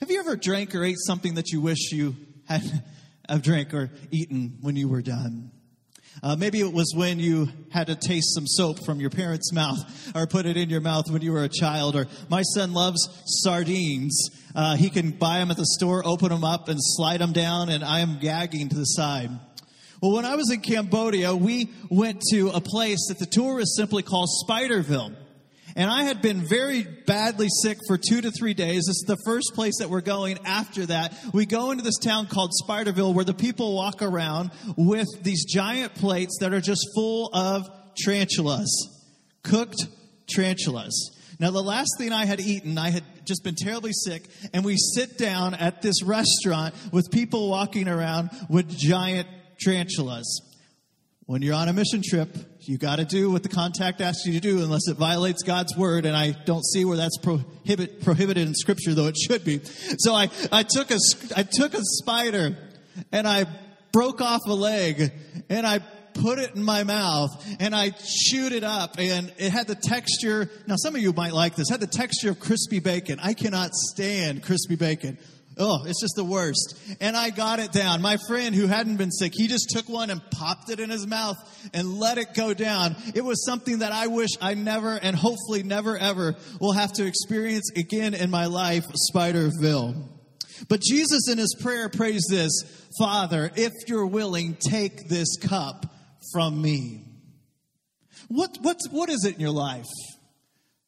Have 0.00 0.10
you 0.10 0.20
ever 0.20 0.36
drank 0.36 0.74
or 0.74 0.84
ate 0.84 0.98
something 0.98 1.34
that 1.34 1.50
you 1.50 1.60
wish 1.60 1.90
you 1.92 2.16
had 2.46 2.62
a 3.28 3.38
drink 3.38 3.74
or 3.74 3.90
eaten 4.10 4.58
when 4.60 4.76
you 4.76 4.88
were 4.88 5.02
done? 5.02 5.50
Uh, 6.22 6.34
maybe 6.36 6.60
it 6.60 6.72
was 6.72 6.92
when 6.96 7.18
you 7.18 7.48
had 7.70 7.86
to 7.88 7.94
taste 7.94 8.34
some 8.34 8.46
soap 8.46 8.84
from 8.84 9.00
your 9.00 9.10
parents' 9.10 9.52
mouth 9.52 9.78
or 10.14 10.26
put 10.26 10.46
it 10.46 10.56
in 10.56 10.70
your 10.70 10.80
mouth 10.80 11.10
when 11.10 11.22
you 11.22 11.32
were 11.32 11.44
a 11.44 11.48
child. 11.48 11.94
Or 11.94 12.06
my 12.28 12.42
son 12.42 12.72
loves 12.72 13.08
sardines. 13.42 14.30
Uh, 14.54 14.76
he 14.76 14.88
can 14.88 15.10
buy 15.10 15.38
them 15.38 15.50
at 15.50 15.56
the 15.56 15.66
store, 15.66 16.02
open 16.06 16.30
them 16.30 16.44
up, 16.44 16.68
and 16.68 16.78
slide 16.80 17.20
them 17.20 17.32
down, 17.32 17.68
and 17.68 17.84
I 17.84 18.00
am 18.00 18.18
gagging 18.18 18.70
to 18.70 18.76
the 18.76 18.84
side. 18.84 19.30
Well, 20.02 20.12
when 20.12 20.24
I 20.24 20.36
was 20.36 20.50
in 20.50 20.60
Cambodia, 20.60 21.34
we 21.34 21.70
went 21.90 22.22
to 22.30 22.50
a 22.50 22.60
place 22.60 23.08
that 23.08 23.18
the 23.18 23.26
tourists 23.26 23.76
simply 23.76 24.02
call 24.02 24.26
Spiderville. 24.46 25.14
And 25.76 25.90
I 25.90 26.04
had 26.04 26.22
been 26.22 26.40
very 26.40 26.84
badly 26.84 27.48
sick 27.62 27.76
for 27.86 27.98
two 27.98 28.22
to 28.22 28.30
three 28.30 28.54
days. 28.54 28.84
This 28.86 28.96
is 28.96 29.04
the 29.06 29.18
first 29.26 29.52
place 29.54 29.74
that 29.78 29.90
we're 29.90 30.00
going 30.00 30.38
after 30.46 30.86
that. 30.86 31.14
We 31.34 31.44
go 31.44 31.70
into 31.70 31.84
this 31.84 31.98
town 31.98 32.28
called 32.28 32.50
Spiderville 32.64 33.12
where 33.12 33.26
the 33.26 33.34
people 33.34 33.74
walk 33.74 34.00
around 34.00 34.52
with 34.78 35.06
these 35.22 35.44
giant 35.44 35.94
plates 35.94 36.38
that 36.40 36.54
are 36.54 36.62
just 36.62 36.80
full 36.94 37.28
of 37.34 37.68
tarantulas, 38.02 38.70
cooked 39.42 39.86
tarantulas. 40.26 41.12
Now, 41.38 41.50
the 41.50 41.62
last 41.62 41.90
thing 41.98 42.10
I 42.10 42.24
had 42.24 42.40
eaten, 42.40 42.78
I 42.78 42.88
had 42.88 43.04
just 43.26 43.44
been 43.44 43.54
terribly 43.54 43.92
sick, 43.92 44.22
and 44.54 44.64
we 44.64 44.76
sit 44.78 45.18
down 45.18 45.52
at 45.52 45.82
this 45.82 46.02
restaurant 46.02 46.74
with 46.90 47.10
people 47.10 47.50
walking 47.50 47.86
around 47.86 48.30
with 48.48 48.74
giant 48.74 49.28
tarantulas. 49.60 50.40
When 51.26 51.42
you're 51.42 51.54
on 51.54 51.68
a 51.68 51.74
mission 51.74 52.02
trip, 52.02 52.34
you 52.68 52.78
got 52.78 52.96
to 52.96 53.04
do 53.04 53.30
what 53.30 53.42
the 53.42 53.48
contact 53.48 54.00
asks 54.00 54.26
you 54.26 54.32
to 54.32 54.40
do 54.40 54.62
unless 54.62 54.88
it 54.88 54.96
violates 54.96 55.42
God's 55.42 55.76
word. 55.76 56.06
And 56.06 56.16
I 56.16 56.32
don't 56.44 56.64
see 56.64 56.84
where 56.84 56.96
that's 56.96 57.18
prohibit, 57.18 58.02
prohibited 58.02 58.46
in 58.46 58.54
scripture, 58.54 58.94
though 58.94 59.06
it 59.06 59.16
should 59.16 59.44
be. 59.44 59.60
So 59.98 60.14
I, 60.14 60.28
I 60.50 60.62
took 60.62 60.90
a, 60.90 60.98
I 61.36 61.42
took 61.42 61.74
a 61.74 61.80
spider 61.82 62.56
and 63.12 63.28
I 63.28 63.46
broke 63.92 64.20
off 64.20 64.40
a 64.46 64.52
leg 64.52 65.12
and 65.48 65.66
I 65.66 65.80
put 66.14 66.38
it 66.38 66.54
in 66.54 66.62
my 66.62 66.82
mouth 66.82 67.30
and 67.60 67.74
I 67.74 67.90
chewed 67.90 68.52
it 68.52 68.64
up 68.64 68.96
and 68.98 69.32
it 69.38 69.50
had 69.50 69.66
the 69.66 69.74
texture. 69.74 70.50
Now 70.66 70.76
some 70.76 70.94
of 70.94 71.00
you 71.00 71.12
might 71.12 71.34
like 71.34 71.56
this, 71.56 71.68
had 71.70 71.80
the 71.80 71.86
texture 71.86 72.30
of 72.30 72.40
crispy 72.40 72.80
bacon. 72.80 73.18
I 73.22 73.34
cannot 73.34 73.72
stand 73.74 74.42
crispy 74.42 74.76
bacon. 74.76 75.18
Oh, 75.58 75.84
it's 75.86 76.02
just 76.02 76.16
the 76.16 76.24
worst. 76.24 76.78
And 77.00 77.16
I 77.16 77.30
got 77.30 77.60
it 77.60 77.72
down. 77.72 78.02
My 78.02 78.18
friend 78.28 78.54
who 78.54 78.66
hadn't 78.66 78.96
been 78.96 79.10
sick, 79.10 79.32
he 79.34 79.48
just 79.48 79.70
took 79.70 79.88
one 79.88 80.10
and 80.10 80.20
popped 80.30 80.68
it 80.68 80.80
in 80.80 80.90
his 80.90 81.06
mouth 81.06 81.36
and 81.72 81.98
let 81.98 82.18
it 82.18 82.34
go 82.34 82.52
down. 82.52 82.94
It 83.14 83.24
was 83.24 83.42
something 83.46 83.78
that 83.78 83.90
I 83.90 84.08
wish 84.08 84.30
I 84.40 84.52
never 84.52 84.92
and 84.96 85.16
hopefully 85.16 85.62
never 85.62 85.96
ever 85.96 86.34
will 86.60 86.72
have 86.72 86.92
to 86.94 87.06
experience 87.06 87.70
again 87.74 88.12
in 88.12 88.30
my 88.30 88.46
life, 88.46 88.84
Spiderville. 89.10 90.08
But 90.68 90.82
Jesus 90.82 91.28
in 91.30 91.38
his 91.38 91.56
prayer 91.60 91.88
prays 91.88 92.26
this, 92.28 92.52
Father, 92.98 93.50
if 93.56 93.72
you're 93.86 94.06
willing, 94.06 94.56
take 94.60 95.08
this 95.08 95.36
cup 95.38 95.86
from 96.32 96.60
me. 96.60 97.04
What, 98.28 98.58
what, 98.60 98.78
what 98.90 99.08
is 99.08 99.24
it 99.24 99.36
in 99.36 99.40
your 99.40 99.50
life 99.50 99.84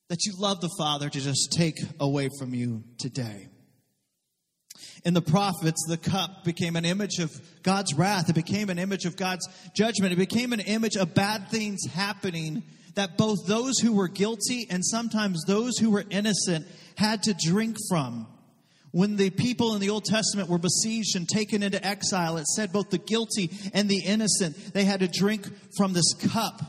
that 0.09 0.25
you 0.27 0.33
love 0.39 0.61
the 0.61 0.71
Father 0.79 1.09
to 1.09 1.21
just 1.21 1.53
take 1.57 1.77
away 2.01 2.29
from 2.39 2.53
you 2.53 2.85
today? 2.99 3.49
In 5.05 5.15
the 5.15 5.23
prophets, 5.23 5.85
the 5.89 5.97
cup 5.97 6.45
became 6.45 6.77
an 6.77 6.85
image 6.85 7.19
of 7.19 7.31
God's 7.63 7.95
wrath. 7.95 8.29
It 8.29 8.35
became 8.35 8.71
an 8.71 8.79
image 8.79 9.05
of 9.05 9.17
God's 9.17 9.47
judgment. 9.75 10.13
It 10.13 10.17
became 10.17 10.53
an 10.53 10.61
image 10.61 10.97
of 10.97 11.15
bad 11.15 11.49
things 11.49 11.87
happening 11.87 12.63
that 12.95 13.17
both 13.17 13.47
those 13.47 13.79
who 13.79 13.93
were 13.93 14.09
guilty 14.09 14.67
and 14.71 14.85
sometimes 14.85 15.45
those 15.47 15.79
who 15.79 15.91
were 15.91 16.05
innocent 16.11 16.67
had 16.97 17.23
to 17.23 17.35
drink 17.35 17.77
from. 17.89 18.27
When 18.91 19.17
the 19.17 19.31
people 19.31 19.75
in 19.75 19.81
the 19.81 19.91
Old 19.91 20.05
Testament 20.05 20.49
were 20.49 20.59
besieged 20.59 21.15
and 21.15 21.29
taken 21.29 21.63
into 21.63 21.85
exile, 21.87 22.39
it 22.39 22.47
said 22.47 22.73
both 22.73 22.91
the 22.91 22.99
guilty 22.99 23.51
and 23.73 23.89
the 23.89 24.01
innocent, 24.01 24.73
they 24.73 24.85
had 24.85 25.01
to 25.01 25.09
drink 25.09 25.47
from 25.77 25.93
this 25.93 26.15
cup. 26.15 26.61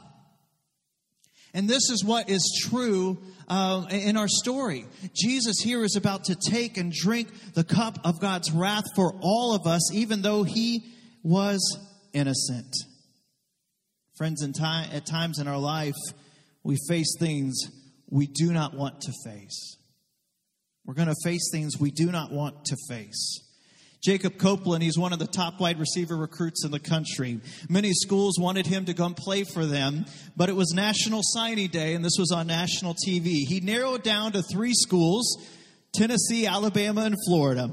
And 1.54 1.68
this 1.68 1.90
is 1.90 2.04
what 2.06 2.30
is 2.30 2.68
true 2.70 3.18
uh, 3.50 3.86
in 3.90 4.18
our 4.18 4.28
story. 4.28 4.86
Jesus 5.14 5.60
here 5.60 5.84
is 5.84 5.96
about 5.96 6.26
to 6.26 6.36
take 6.36 6.78
and 6.78 6.92
drink 6.92 7.30
the 7.54 7.64
cup 7.64 8.00
of 8.04 8.20
God's 8.20 8.52
wrath 8.52 8.86
for 8.96 9.14
all 9.22 9.56
of 9.56 9.66
us, 9.66 9.94
even 9.94 10.22
though 10.22 10.44
he 10.44 10.84
was 11.24 11.78
innocent. 12.14 12.74
Friends, 14.18 14.42
in 14.42 14.54
at 14.62 15.06
times 15.06 15.40
in 15.40 15.48
our 15.48 15.58
life, 15.58 15.96
we 16.64 16.78
face 16.88 17.16
things 17.20 17.58
we 18.10 18.28
do 18.28 18.52
not 18.52 18.74
want 18.74 19.02
to 19.02 19.14
face. 19.26 19.78
We're 20.86 20.96
going 20.96 21.08
to 21.08 21.16
face 21.24 21.50
things 21.52 21.80
we 21.80 21.92
do 21.92 22.12
not 22.12 22.32
want 22.32 22.66
to 22.66 22.76
face. 22.90 23.49
Jacob 24.02 24.38
Copeland, 24.38 24.82
he's 24.82 24.98
one 24.98 25.12
of 25.12 25.20
the 25.20 25.28
top 25.28 25.60
wide 25.60 25.78
receiver 25.78 26.16
recruits 26.16 26.64
in 26.64 26.72
the 26.72 26.80
country. 26.80 27.42
Many 27.68 27.92
schools 27.92 28.40
wanted 28.40 28.66
him 28.66 28.86
to 28.86 28.94
come 28.94 29.14
play 29.14 29.44
for 29.44 29.66
them, 29.66 30.06
but 30.38 30.48
it 30.48 30.56
was 30.56 30.72
National 30.74 31.20
Signing 31.22 31.68
Day, 31.68 31.96
and 31.96 32.06
this 32.06 32.16
was 32.18 32.32
on 32.32 32.48
national 32.48 32.96
TV. 33.06 33.42
He 33.46 33.60
narrowed 33.60 34.04
down 34.04 34.32
to 34.34 34.42
three 34.42 34.74
schools 34.74 35.38
Tennessee, 35.92 36.46
Alabama, 36.46 37.02
and 37.02 37.16
Florida. 37.28 37.72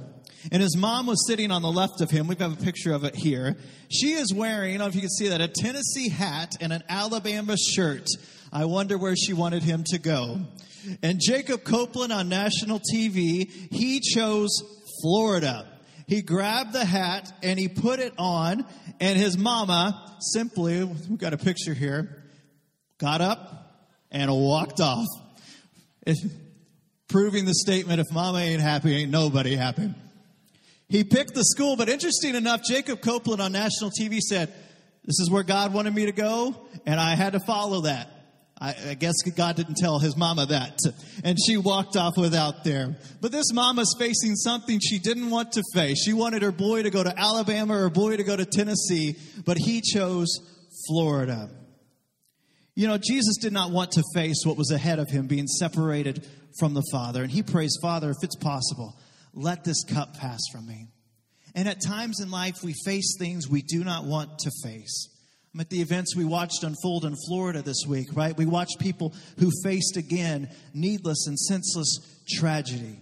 And 0.50 0.62
his 0.62 0.76
mom 0.76 1.06
was 1.06 1.26
sitting 1.26 1.50
on 1.50 1.62
the 1.62 1.70
left 1.70 2.00
of 2.00 2.10
him. 2.10 2.28
We 2.28 2.36
have 2.36 2.52
a 2.52 2.64
picture 2.64 2.92
of 2.92 3.04
it 3.04 3.14
here. 3.14 3.56
She 3.90 4.12
is 4.12 4.32
wearing, 4.32 4.74
I 4.74 4.78
don't 4.78 4.86
know 4.86 4.88
if 4.88 4.94
you 4.94 5.00
can 5.02 5.10
see 5.10 5.28
that, 5.28 5.40
a 5.40 5.48
Tennessee 5.48 6.08
hat 6.08 6.52
and 6.60 6.72
an 6.72 6.82
Alabama 6.88 7.56
shirt. 7.56 8.08
I 8.52 8.64
wonder 8.64 8.96
where 8.96 9.16
she 9.16 9.32
wanted 9.32 9.64
him 9.64 9.84
to 9.88 9.98
go. 9.98 10.40
And 11.02 11.20
Jacob 11.20 11.64
Copeland 11.64 12.12
on 12.12 12.28
national 12.28 12.80
TV, 12.80 13.50
he 13.72 14.00
chose 14.00 14.50
Florida 15.02 15.66
he 16.06 16.22
grabbed 16.22 16.72
the 16.72 16.84
hat 16.84 17.32
and 17.42 17.58
he 17.58 17.68
put 17.68 17.98
it 17.98 18.14
on, 18.18 18.64
and 19.00 19.18
his 19.18 19.36
mama 19.36 20.16
simply, 20.20 20.84
we've 20.84 21.18
got 21.18 21.32
a 21.32 21.38
picture 21.38 21.74
here, 21.74 22.22
got 22.98 23.20
up 23.20 23.84
and 24.10 24.30
walked 24.30 24.80
off. 24.80 25.06
Proving 27.08 27.44
the 27.44 27.54
statement 27.54 28.00
if 28.00 28.06
mama 28.12 28.38
ain't 28.38 28.60
happy, 28.60 28.94
ain't 28.94 29.10
nobody 29.10 29.56
happy. 29.56 29.94
He 30.88 31.02
picked 31.02 31.34
the 31.34 31.44
school, 31.44 31.76
but 31.76 31.88
interesting 31.88 32.34
enough, 32.34 32.62
Jacob 32.62 33.00
Copeland 33.00 33.42
on 33.42 33.52
national 33.52 33.90
TV 33.90 34.20
said, 34.20 34.48
This 35.04 35.18
is 35.20 35.28
where 35.30 35.42
God 35.42 35.72
wanted 35.72 35.94
me 35.94 36.06
to 36.06 36.12
go, 36.12 36.54
and 36.84 37.00
I 37.00 37.16
had 37.16 37.32
to 37.32 37.40
follow 37.40 37.82
that. 37.82 38.15
I, 38.58 38.74
I, 38.88 38.94
guess 38.94 39.14
God 39.36 39.56
didn't 39.56 39.76
tell 39.76 39.98
his 39.98 40.16
mama 40.16 40.46
that. 40.46 40.78
And 41.22 41.36
she 41.38 41.58
walked 41.58 41.94
off 41.94 42.16
without 42.16 42.64
there. 42.64 42.96
But 43.20 43.30
this 43.30 43.52
mama's 43.52 43.94
facing 43.98 44.34
something 44.34 44.80
she 44.80 44.98
didn't 44.98 45.28
want 45.28 45.52
to 45.52 45.62
face. 45.74 46.02
She 46.02 46.14
wanted 46.14 46.40
her 46.42 46.52
boy 46.52 46.82
to 46.82 46.90
go 46.90 47.02
to 47.02 47.18
Alabama 47.18 47.74
her 47.74 47.90
boy 47.90 48.16
to 48.16 48.24
go 48.24 48.34
to 48.34 48.46
Tennessee, 48.46 49.16
but 49.44 49.58
he 49.58 49.82
chose 49.82 50.38
Florida. 50.88 51.50
You 52.74 52.88
know, 52.88 52.98
Jesus 52.98 53.36
did 53.38 53.52
not 53.52 53.72
want 53.72 53.92
to 53.92 54.02
face 54.14 54.42
what 54.44 54.56
was 54.56 54.70
ahead 54.70 54.98
of 54.98 55.10
him, 55.10 55.26
being 55.26 55.46
separated 55.46 56.26
from 56.58 56.72
the 56.72 56.84
Father. 56.90 57.22
And 57.22 57.30
he 57.30 57.42
prays, 57.42 57.76
Father, 57.82 58.10
if 58.10 58.16
it's 58.22 58.36
possible, 58.36 58.98
let 59.34 59.64
this 59.64 59.84
cup 59.84 60.16
pass 60.16 60.40
from 60.50 60.66
me. 60.66 60.88
And 61.54 61.68
at 61.68 61.82
times 61.84 62.20
in 62.20 62.30
life, 62.30 62.56
we 62.62 62.74
face 62.84 63.16
things 63.18 63.48
we 63.48 63.62
do 63.62 63.84
not 63.84 64.04
want 64.04 64.38
to 64.40 64.50
face. 64.62 65.08
At 65.58 65.70
the 65.70 65.80
events 65.80 66.14
we 66.14 66.24
watched 66.24 66.62
unfold 66.62 67.04
in 67.04 67.16
Florida 67.28 67.62
this 67.62 67.84
week, 67.86 68.08
right? 68.14 68.36
We 68.36 68.46
watched 68.46 68.78
people 68.78 69.14
who 69.38 69.50
faced 69.64 69.96
again 69.96 70.50
needless 70.74 71.26
and 71.26 71.38
senseless 71.38 71.98
tragedy. 72.28 72.98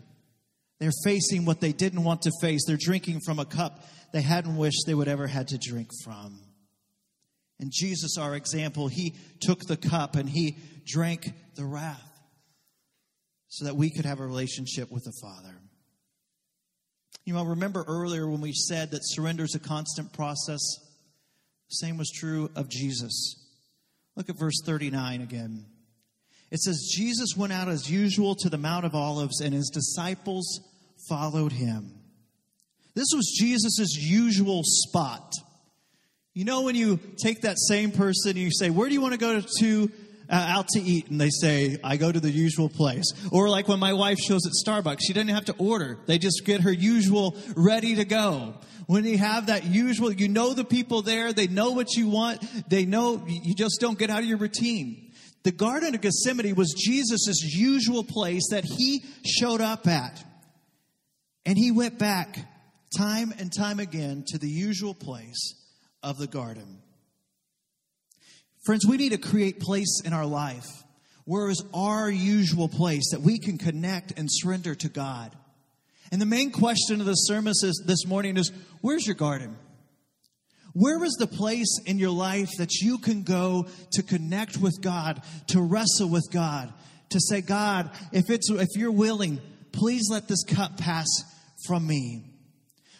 They're 0.79 0.93
facing 1.05 1.45
what 1.47 1.61
they 1.61 1.73
didn't 1.73 2.05
want 2.05 2.23
to 2.23 2.33
face. 2.41 2.65
They're 2.67 2.77
drinking 2.79 3.21
from 3.25 3.39
a 3.39 3.45
cup 3.45 3.85
they 4.13 4.23
hadn't 4.23 4.57
wished 4.57 4.85
they 4.87 4.95
would 4.95 5.09
ever 5.09 5.27
had 5.27 5.49
to 5.49 5.59
drink 5.59 5.91
from. 6.05 6.39
And 7.59 7.73
Jesus, 7.73 8.17
our 8.17 8.37
example, 8.37 8.87
he 8.87 9.15
took 9.41 9.61
the 9.61 9.77
cup 9.77 10.15
and 10.15 10.29
he 10.29 10.57
drank 10.87 11.33
the 11.57 11.65
wrath 11.65 12.23
so 13.49 13.65
that 13.65 13.75
we 13.75 13.91
could 13.91 14.05
have 14.05 14.21
a 14.21 14.27
relationship 14.27 14.93
with 14.93 15.03
the 15.03 15.13
Father. 15.21 15.55
You 17.25 17.35
know, 17.35 17.45
remember 17.45 17.85
earlier 17.89 18.29
when 18.29 18.41
we 18.41 18.53
said 18.53 18.93
that 18.93 19.01
surrender 19.03 19.43
is 19.43 19.57
a 19.57 19.59
constant 19.59 20.13
process? 20.13 20.61
Same 21.69 21.97
was 21.97 22.11
true 22.11 22.51
of 22.55 22.69
Jesus. 22.69 23.37
Look 24.17 24.29
at 24.29 24.39
verse 24.39 24.61
39 24.65 25.23
again. 25.23 25.67
It 26.51 26.61
says, 26.61 26.93
Jesus 26.95 27.37
went 27.37 27.53
out 27.53 27.69
as 27.69 27.91
usual 27.91 28.37
to 28.37 28.49
the 28.49 28.59
Mount 28.59 28.87
of 28.87 28.95
Olives, 28.95 29.41
and 29.41 29.53
his 29.53 29.71
disciples 29.71 30.61
followed 31.09 31.53
him. 31.53 31.93
This 32.95 33.09
was 33.13 33.35
Jesus' 33.37 33.97
usual 33.97 34.63
spot. 34.65 35.33
You 36.33 36.45
know, 36.45 36.63
when 36.63 36.77
you 36.77 36.99
take 37.17 37.43
that 37.43 37.59
same 37.59 37.91
person 37.91 38.31
and 38.31 38.39
you 38.39 38.51
say, 38.53 38.71
Where 38.71 38.89
do 38.89 38.95
you 38.95 39.01
want 39.01 39.15
to 39.15 39.19
go 39.19 39.41
to 39.41 39.93
Uh, 40.31 40.37
out 40.37 40.69
to 40.69 40.81
eat? 40.81 41.11
And 41.11 41.21
they 41.21 41.29
say, 41.29 41.79
I 41.85 41.99
go 41.99 42.11
to 42.11 42.19
the 42.19 42.31
usual 42.31 42.71
place. 42.71 43.05
Or 43.31 43.51
like 43.51 43.69
when 43.69 43.79
my 43.79 43.93
wife 43.93 44.19
shows 44.19 44.41
at 44.47 44.53
Starbucks, 44.67 45.01
she 45.07 45.13
doesn't 45.13 45.29
have 45.29 45.45
to 45.47 45.55
order, 45.59 45.99
they 46.07 46.17
just 46.17 46.43
get 46.45 46.63
her 46.63 46.73
usual 46.73 47.37
ready 47.55 47.97
to 47.97 48.05
go 48.05 48.55
when 48.87 49.05
you 49.05 49.19
have 49.19 49.47
that 49.47 49.65
usual, 49.65 50.13
you 50.13 50.29
know 50.29 50.53
the 50.53 50.65
people 50.65 51.03
there, 51.03 51.33
they 51.33 51.47
know 51.47 51.71
what 51.71 51.95
you 51.95 52.09
want, 52.09 52.43
they 52.69 52.85
know 52.85 53.25
you 53.27 53.55
just 53.55 53.79
don't 53.81 53.99
get 53.99 54.11
out 54.11 54.21
of 54.21 54.25
your 54.27 54.39
routine. 54.39 55.13
The 55.43 55.53
Garden 55.53 55.95
of 55.95 56.01
Gethsemane 56.01 56.55
was 56.55 56.73
Jesus' 56.73 57.43
usual 57.43 58.03
place 58.03 58.49
that 58.51 58.65
he 58.65 59.05
showed 59.25 59.61
up 59.61 59.87
at. 59.87 60.25
And 61.47 61.59
he 61.59 61.71
went 61.71 61.99
back 61.99 62.39
time 62.97 63.33
and 63.39 63.53
time 63.53 63.79
again 63.79 64.25
to 64.29 64.39
the 64.39 64.49
usual 64.49 64.95
place 64.95 65.55
of 66.03 66.17
the 66.17 66.27
garden. 66.27 66.81
Friends, 68.65 68.87
we 68.87 68.97
need 68.97 69.13
to 69.13 69.19
create 69.19 69.61
place 69.61 70.01
in 70.05 70.13
our 70.13 70.27
life 70.27 70.67
where 71.25 71.49
is 71.49 71.65
our 71.73 72.11
usual 72.11 72.69
place 72.69 73.11
that 73.11 73.21
we 73.21 73.39
can 73.39 73.59
connect 73.59 74.19
and 74.19 74.29
surrender 74.31 74.75
to 74.75 74.89
God. 74.89 75.35
And 76.13 76.21
the 76.21 76.27
main 76.27 76.51
question 76.51 77.01
of 77.01 77.07
the 77.07 77.15
sermon 77.15 77.51
is, 77.51 77.83
this 77.87 78.07
morning 78.07 78.37
is 78.37 78.53
where's 78.83 79.07
your 79.07 79.17
garden? 79.17 79.57
Where 80.75 81.03
is 81.05 81.17
the 81.19 81.27
place 81.27 81.79
in 81.87 81.99
your 81.99 82.11
life 82.11 82.51
that 82.59 82.75
you 82.75 82.99
can 82.99 83.23
go 83.23 83.67
to 83.93 84.03
connect 84.03 84.57
with 84.59 84.81
God, 84.83 85.23
to 85.49 85.63
wrestle 85.63 86.09
with 86.09 86.29
God, 86.33 86.73
to 87.11 87.21
say, 87.21 87.41
God, 87.41 87.91
if 88.13 88.29
it's 88.29 88.51
if 88.51 88.69
you're 88.75 88.91
willing, 88.91 89.41
please 89.73 90.09
let 90.11 90.29
this 90.29 90.43
cup 90.45 90.77
pass 90.77 91.07
from 91.67 91.87
me. 91.87 92.25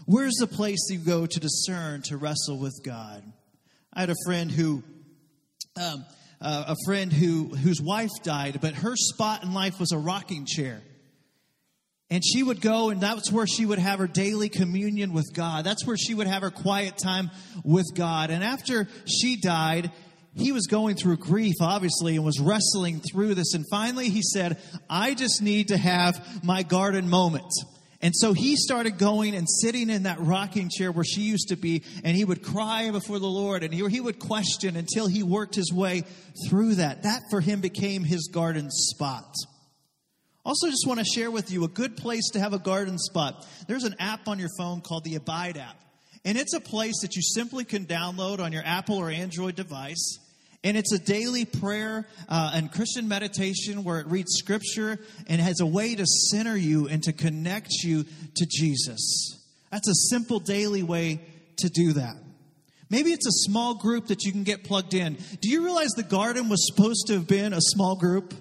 Where's 0.07 0.37
the 0.39 0.47
place 0.47 0.89
you 0.89 0.99
go 0.99 1.27
to 1.27 1.41
discern, 1.41 2.03
to 2.03 2.17
wrestle 2.17 2.59
with 2.59 2.81
God? 2.85 3.25
I 3.93 4.01
had 4.01 4.11
a 4.11 4.25
friend 4.25 4.51
who, 4.51 4.83
um, 5.77 6.05
uh, 6.41 6.65
a 6.69 6.77
friend 6.87 7.13
who 7.13 7.49
whose 7.49 7.81
wife 7.81 8.11
died, 8.23 8.61
but 8.61 8.75
her 8.75 8.95
spot 8.95 9.43
in 9.43 9.53
life 9.53 9.81
was 9.81 9.91
a 9.91 9.99
rocking 9.99 10.47
chair. 10.47 10.83
And 12.11 12.23
she 12.25 12.43
would 12.43 12.61
go, 12.61 12.91
and 12.91 13.01
that's 13.01 13.33
where 13.33 13.47
she 13.47 13.67
would 13.67 13.81
have 13.81 13.99
her 13.99 14.07
daily 14.07 14.49
communion 14.49 15.13
with 15.13 15.33
God. 15.35 15.65
That's 15.65 15.85
where 15.85 15.97
she 15.97 16.15
would 16.15 16.29
have 16.29 16.43
her 16.43 16.51
quiet 16.51 16.97
time 16.97 17.31
with 17.65 17.87
God. 17.95 18.31
And 18.31 18.45
after 18.45 18.87
she 19.07 19.37
died, 19.37 19.91
he 20.37 20.53
was 20.53 20.67
going 20.67 20.95
through 20.95 21.17
grief, 21.17 21.55
obviously, 21.61 22.15
and 22.15 22.25
was 22.25 22.39
wrestling 22.39 23.01
through 23.01 23.35
this. 23.35 23.55
And 23.55 23.65
finally, 23.69 24.11
he 24.11 24.23
said, 24.23 24.59
I 24.89 25.15
just 25.15 25.43
need 25.43 25.69
to 25.69 25.77
have 25.77 26.45
my 26.45 26.63
garden 26.63 27.09
moment. 27.09 27.53
And 28.05 28.15
so 28.15 28.35
he 28.35 28.55
started 28.57 28.99
going 28.99 29.35
and 29.35 29.49
sitting 29.49 29.89
in 29.89 30.03
that 30.03 30.21
rocking 30.21 30.69
chair 30.69 30.93
where 30.93 31.07
she 31.07 31.23
used 31.23 31.49
to 31.49 31.57
be, 31.57 31.83
and 32.05 32.15
he 32.15 32.27
would 32.27 32.43
cry 32.43 32.91
before 32.91 33.19
the 33.19 33.27
Lord, 33.27 33.63
and 33.65 33.73
he, 33.73 34.01
would 34.01 34.19
question 34.19 34.77
until 34.77 35.07
he 35.07 35.23
worked 35.23 35.55
his 35.55 35.73
way 35.73 36.05
through 36.47 36.75
that. 36.75 37.05
That 37.05 37.23
for 37.31 37.41
him 37.41 37.63
became 37.63 38.05
his 38.05 38.29
garden 38.31 38.71
spot. 38.71 39.35
Also, 40.45 40.69
just 40.69 40.87
want 40.87 41.01
to 41.01 41.07
share 41.07 41.31
with 41.31 41.51
you 41.51 41.65
a 41.65 41.69
good 41.69 41.97
place 41.97 42.29
to 42.33 42.41
have 42.41 42.53
a 42.53 42.59
garden 42.59 42.99
spot. 42.99 43.47
There's 43.69 43.85
an 43.85 43.95
app 43.99 44.29
on 44.29 44.39
your 44.39 44.51
phone 44.59 44.83
called 44.83 45.05
the 45.05 45.15
Abide 45.15 45.57
app. 45.57 45.81
And 46.27 46.37
it's 46.37 46.53
a 46.53 46.61
place 46.61 47.01
that 47.01 47.17
you 47.17 47.23
simply 47.23 47.65
can 47.65 47.87
download 47.87 48.39
on 48.39 48.53
your 48.53 48.65
Apple 48.67 48.97
or 48.97 49.09
Android 49.09 49.57
device. 49.57 50.19
And 50.65 50.79
it's 50.79 50.93
a 50.93 50.99
daily 50.99 51.45
prayer 51.45 52.07
uh, 52.27 52.53
and 52.55 52.73
Christian 52.73 53.07
meditation 53.07 53.85
where 53.85 54.01
it 54.01 54.07
reads 54.07 54.33
scripture 54.33 54.99
and 55.27 55.41
has 55.41 55.61
a 55.61 55.67
way 55.67 55.95
to 55.95 56.07
center 56.07 56.57
you 56.57 56.89
and 56.89 57.03
to 57.03 57.13
connect 57.13 57.71
you 57.85 58.05
to 58.37 58.47
Jesus. 58.47 59.39
That's 59.71 59.89
a 59.89 59.95
simple 60.09 60.41
daily 60.41 60.83
way 60.83 61.21
to 61.59 61.69
do 61.69 61.93
that. 61.93 62.17
Maybe 62.89 63.13
it's 63.13 63.27
a 63.27 63.51
small 63.51 63.75
group 63.75 64.07
that 64.07 64.25
you 64.25 64.33
can 64.33 64.43
get 64.43 64.65
plugged 64.65 64.95
in. 64.95 65.19
Do 65.41 65.51
you 65.51 65.65
realize 65.65 65.91
the 65.97 66.03
garden 66.03 66.49
was 66.49 66.67
supposed 66.67 67.09
to 67.09 67.15
have 67.15 67.27
been 67.27 67.53
a 67.53 67.61
small 67.61 67.97
group? 67.97 68.35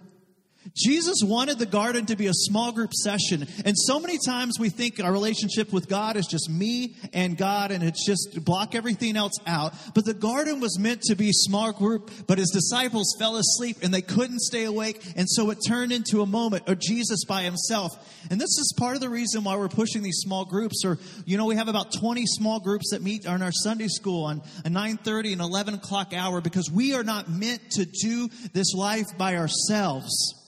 Jesus 0.75 1.17
wanted 1.23 1.59
the 1.59 1.65
garden 1.65 2.05
to 2.07 2.15
be 2.15 2.27
a 2.27 2.33
small 2.33 2.71
group 2.71 2.93
session. 2.93 3.47
And 3.65 3.77
so 3.77 3.99
many 3.99 4.17
times 4.25 4.57
we 4.59 4.69
think 4.69 5.03
our 5.03 5.11
relationship 5.11 5.71
with 5.73 5.89
God 5.89 6.15
is 6.15 6.25
just 6.25 6.49
me 6.49 6.95
and 7.13 7.37
God 7.37 7.71
and 7.71 7.83
it's 7.83 8.05
just 8.05 8.43
block 8.43 8.73
everything 8.73 9.17
else 9.17 9.33
out. 9.45 9.73
But 9.93 10.05
the 10.05 10.13
garden 10.13 10.59
was 10.59 10.79
meant 10.79 11.01
to 11.03 11.15
be 11.15 11.31
small 11.31 11.73
group, 11.73 12.09
but 12.27 12.37
his 12.37 12.49
disciples 12.49 13.15
fell 13.19 13.35
asleep 13.35 13.77
and 13.83 13.93
they 13.93 14.01
couldn't 14.01 14.39
stay 14.39 14.63
awake. 14.63 15.01
And 15.15 15.29
so 15.29 15.49
it 15.49 15.59
turned 15.67 15.91
into 15.91 16.21
a 16.21 16.25
moment 16.25 16.67
of 16.67 16.79
Jesus 16.79 17.25
by 17.25 17.43
himself. 17.43 17.91
And 18.31 18.39
this 18.39 18.57
is 18.57 18.73
part 18.77 18.95
of 18.95 19.01
the 19.01 19.09
reason 19.09 19.43
why 19.43 19.57
we're 19.57 19.67
pushing 19.67 20.01
these 20.01 20.19
small 20.19 20.45
groups 20.45 20.83
or, 20.85 20.97
you 21.25 21.37
know, 21.37 21.45
we 21.45 21.55
have 21.55 21.67
about 21.67 21.93
20 21.93 22.25
small 22.25 22.59
groups 22.59 22.91
that 22.91 23.01
meet 23.01 23.27
on 23.27 23.41
our 23.41 23.51
Sunday 23.51 23.87
school 23.87 24.25
on 24.25 24.41
a 24.65 24.69
930 24.69 25.33
and 25.33 25.41
11 25.41 25.75
o'clock 25.75 26.13
hour 26.13 26.41
because 26.41 26.71
we 26.71 26.93
are 26.93 27.03
not 27.03 27.29
meant 27.29 27.61
to 27.71 27.85
do 27.85 28.29
this 28.53 28.73
life 28.73 29.17
by 29.17 29.35
ourselves. 29.35 30.39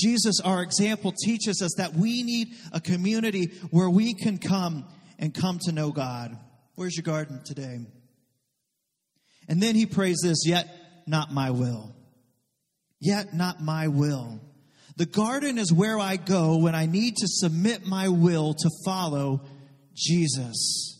Jesus, 0.00 0.40
our 0.40 0.62
example, 0.62 1.12
teaches 1.24 1.62
us 1.62 1.74
that 1.76 1.94
we 1.94 2.22
need 2.22 2.54
a 2.72 2.80
community 2.80 3.52
where 3.70 3.90
we 3.90 4.14
can 4.14 4.38
come 4.38 4.86
and 5.18 5.34
come 5.34 5.58
to 5.62 5.72
know 5.72 5.90
God. 5.90 6.36
Where's 6.74 6.96
your 6.96 7.04
garden 7.04 7.40
today? 7.44 7.80
And 9.48 9.62
then 9.62 9.74
he 9.74 9.86
prays 9.86 10.20
this, 10.22 10.46
yet 10.46 10.68
not 11.06 11.32
my 11.32 11.50
will. 11.50 11.94
Yet 13.00 13.34
not 13.34 13.62
my 13.62 13.88
will. 13.88 14.40
The 14.96 15.06
garden 15.06 15.58
is 15.58 15.72
where 15.72 15.98
I 15.98 16.16
go 16.16 16.58
when 16.58 16.74
I 16.74 16.86
need 16.86 17.16
to 17.16 17.26
submit 17.26 17.86
my 17.86 18.08
will 18.08 18.54
to 18.54 18.70
follow 18.84 19.42
Jesus 19.94 20.90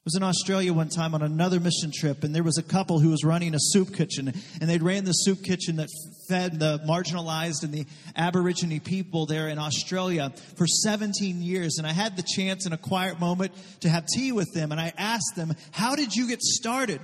I 0.00 0.02
was 0.06 0.14
in 0.14 0.22
Australia 0.22 0.72
one 0.72 0.88
time 0.88 1.14
on 1.14 1.20
another 1.20 1.60
mission 1.60 1.92
trip, 1.94 2.24
and 2.24 2.34
there 2.34 2.42
was 2.42 2.56
a 2.56 2.62
couple 2.62 3.00
who 3.00 3.10
was 3.10 3.22
running 3.22 3.54
a 3.54 3.58
soup 3.60 3.94
kitchen, 3.94 4.32
and 4.58 4.70
they 4.70 4.78
ran 4.78 5.04
the 5.04 5.12
soup 5.12 5.42
kitchen 5.44 5.76
that 5.76 5.90
fed 6.30 6.58
the 6.58 6.80
marginalized 6.88 7.64
and 7.64 7.74
the 7.74 7.86
Aborigine 8.16 8.80
people 8.80 9.26
there 9.26 9.48
in 9.48 9.58
Australia 9.58 10.32
for 10.56 10.66
17 10.66 11.42
years. 11.42 11.76
And 11.78 11.86
I 11.86 11.92
had 11.92 12.16
the 12.16 12.22
chance 12.22 12.66
in 12.66 12.72
a 12.72 12.78
quiet 12.78 13.20
moment 13.20 13.52
to 13.80 13.88
have 13.88 14.06
tea 14.06 14.32
with 14.32 14.52
them, 14.54 14.72
and 14.72 14.80
I 14.80 14.92
asked 14.96 15.34
them, 15.36 15.54
How 15.72 15.96
did 15.96 16.14
you 16.14 16.28
get 16.28 16.40
started? 16.40 17.00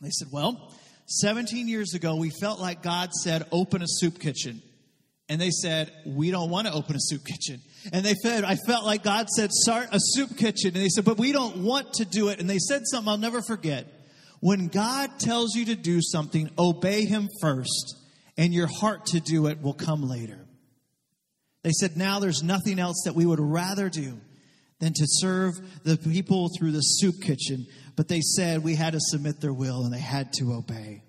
They 0.00 0.10
said, 0.10 0.28
Well, 0.32 0.74
17 1.06 1.68
years 1.68 1.94
ago, 1.94 2.16
we 2.16 2.30
felt 2.30 2.60
like 2.60 2.82
God 2.82 3.12
said, 3.12 3.46
Open 3.52 3.80
a 3.82 3.86
soup 3.88 4.18
kitchen. 4.18 4.60
And 5.28 5.40
they 5.40 5.50
said, 5.50 5.92
We 6.04 6.30
don't 6.30 6.50
want 6.50 6.66
to 6.66 6.72
open 6.72 6.96
a 6.96 7.00
soup 7.00 7.24
kitchen. 7.24 7.60
And 7.92 8.04
they 8.04 8.14
said, 8.14 8.44
I 8.44 8.56
felt 8.66 8.84
like 8.84 9.02
God 9.02 9.28
said, 9.28 9.50
Start 9.52 9.88
a 9.92 9.98
soup 10.00 10.36
kitchen. 10.36 10.72
And 10.74 10.84
they 10.84 10.88
said, 10.88 11.04
But 11.04 11.18
we 11.18 11.32
don't 11.32 11.58
want 11.58 11.94
to 11.94 12.04
do 12.04 12.28
it. 12.28 12.40
And 12.40 12.50
they 12.50 12.58
said 12.58 12.82
something 12.84 13.08
I'll 13.08 13.18
never 13.18 13.42
forget. 13.42 13.86
When 14.40 14.68
God 14.68 15.18
tells 15.18 15.54
you 15.54 15.66
to 15.66 15.76
do 15.76 16.00
something, 16.02 16.50
obey 16.58 17.04
Him 17.06 17.28
first, 17.40 17.96
and 18.36 18.52
your 18.52 18.68
heart 18.68 19.06
to 19.06 19.20
do 19.20 19.46
it 19.46 19.62
will 19.62 19.74
come 19.74 20.08
later. 20.08 20.46
They 21.62 21.72
said, 21.72 21.96
Now 21.96 22.20
there's 22.20 22.42
nothing 22.42 22.78
else 22.78 23.02
that 23.04 23.14
we 23.14 23.26
would 23.26 23.40
rather 23.40 23.88
do 23.88 24.20
than 24.78 24.92
to 24.92 25.04
serve 25.06 25.54
the 25.84 25.96
people 25.96 26.48
through 26.56 26.72
the 26.72 26.80
soup 26.80 27.20
kitchen. 27.22 27.66
But 27.96 28.08
they 28.08 28.20
said 28.20 28.62
we 28.62 28.74
had 28.74 28.92
to 28.92 29.00
submit 29.00 29.40
their 29.40 29.52
will 29.52 29.84
and 29.84 29.92
they 29.92 29.98
had 29.98 30.32
to 30.34 30.52
obey. 30.52 31.02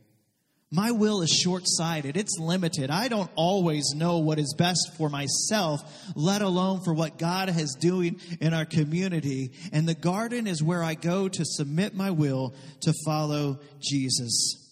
My 0.69 0.91
will 0.91 1.21
is 1.21 1.29
short 1.29 1.63
sighted. 1.65 2.17
It's 2.17 2.37
limited. 2.39 2.89
I 2.89 3.07
don't 3.07 3.31
always 3.35 3.93
know 3.95 4.17
what 4.17 4.37
is 4.37 4.53
best 4.57 4.95
for 4.97 5.09
myself, 5.09 5.79
let 6.13 6.41
alone 6.41 6.81
for 6.83 6.93
what 6.93 7.17
God 7.17 7.49
is 7.49 7.77
doing 7.79 8.19
in 8.41 8.53
our 8.53 8.65
community. 8.65 9.51
And 9.71 9.87
the 9.87 9.95
garden 9.95 10.45
is 10.45 10.61
where 10.61 10.83
I 10.83 10.95
go 10.95 11.29
to 11.29 11.45
submit 11.45 11.93
my 11.93 12.11
will 12.11 12.53
to 12.81 12.93
follow 13.05 13.59
Jesus. 13.79 14.66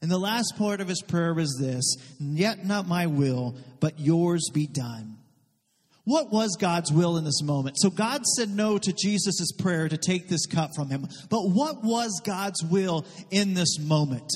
And 0.00 0.10
the 0.10 0.18
last 0.18 0.54
part 0.56 0.80
of 0.80 0.88
his 0.88 1.02
prayer 1.02 1.34
was 1.34 1.56
this 1.60 1.96
Yet 2.20 2.64
not 2.64 2.86
my 2.86 3.06
will, 3.06 3.56
but 3.80 3.98
yours 3.98 4.50
be 4.52 4.66
done. 4.66 5.16
What 6.04 6.32
was 6.32 6.56
God's 6.58 6.90
will 6.90 7.18
in 7.18 7.24
this 7.24 7.42
moment? 7.42 7.76
So 7.78 7.90
God 7.90 8.24
said 8.24 8.48
no 8.48 8.78
to 8.78 8.92
Jesus' 8.94 9.52
prayer 9.52 9.88
to 9.90 9.98
take 9.98 10.28
this 10.28 10.46
cup 10.46 10.70
from 10.74 10.88
him. 10.88 11.06
But 11.28 11.50
what 11.50 11.84
was 11.84 12.22
God's 12.24 12.64
will 12.64 13.04
in 13.30 13.52
this 13.52 13.78
moment? 13.78 14.30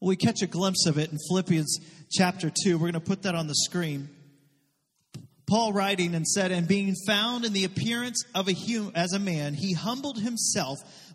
we 0.00 0.16
catch 0.16 0.42
a 0.42 0.46
glimpse 0.46 0.86
of 0.86 0.96
it 0.96 1.12
in 1.12 1.18
Philippians 1.28 1.78
chapter 2.10 2.50
2. 2.50 2.76
We're 2.76 2.90
going 2.90 2.92
to 2.94 3.00
put 3.00 3.22
that 3.22 3.34
on 3.34 3.46
the 3.46 3.54
screen. 3.54 4.08
Paul 5.46 5.72
writing 5.72 6.14
and 6.14 6.26
said, 6.26 6.52
And 6.52 6.66
being 6.66 6.94
found 7.06 7.44
in 7.44 7.52
the 7.52 7.64
appearance 7.64 8.24
of 8.34 8.48
a 8.48 8.52
human, 8.52 8.96
as 8.96 9.12
a 9.12 9.18
man, 9.18 9.54
he 9.54 9.72
humbled 9.74 10.20
himself 10.20 10.78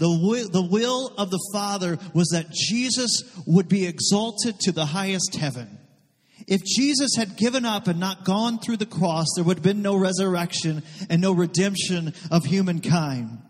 The 0.00 0.08
will, 0.08 0.48
the 0.48 0.66
will 0.66 1.08
of 1.18 1.30
the 1.30 1.50
Father 1.52 1.98
was 2.14 2.28
that 2.28 2.50
Jesus 2.50 3.22
would 3.46 3.68
be 3.68 3.86
exalted 3.86 4.58
to 4.60 4.72
the 4.72 4.86
highest 4.86 5.36
heaven. 5.36 5.78
If 6.48 6.64
Jesus 6.64 7.10
had 7.16 7.36
given 7.36 7.66
up 7.66 7.86
and 7.86 8.00
not 8.00 8.24
gone 8.24 8.60
through 8.60 8.78
the 8.78 8.86
cross, 8.86 9.26
there 9.36 9.44
would 9.44 9.58
have 9.58 9.62
been 9.62 9.82
no 9.82 9.96
resurrection 9.96 10.82
and 11.10 11.20
no 11.20 11.32
redemption 11.32 12.14
of 12.30 12.46
humankind. 12.46 13.42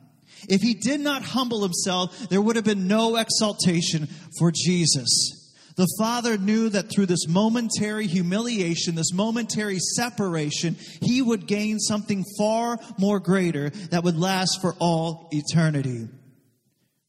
If 0.48 0.60
he 0.60 0.74
did 0.74 1.00
not 1.00 1.22
humble 1.22 1.62
himself, 1.62 2.28
there 2.30 2.42
would 2.42 2.56
have 2.56 2.64
been 2.64 2.88
no 2.88 3.14
exaltation 3.14 4.08
for 4.36 4.50
Jesus. 4.50 5.36
The 5.76 5.86
Father 6.00 6.36
knew 6.36 6.68
that 6.70 6.90
through 6.90 7.06
this 7.06 7.28
momentary 7.28 8.08
humiliation, 8.08 8.96
this 8.96 9.12
momentary 9.12 9.78
separation, 9.78 10.76
He 11.00 11.22
would 11.22 11.46
gain 11.46 11.78
something 11.78 12.24
far 12.36 12.78
more 12.98 13.20
greater 13.20 13.70
that 13.90 14.02
would 14.02 14.18
last 14.18 14.58
for 14.60 14.74
all 14.80 15.28
eternity. 15.30 16.08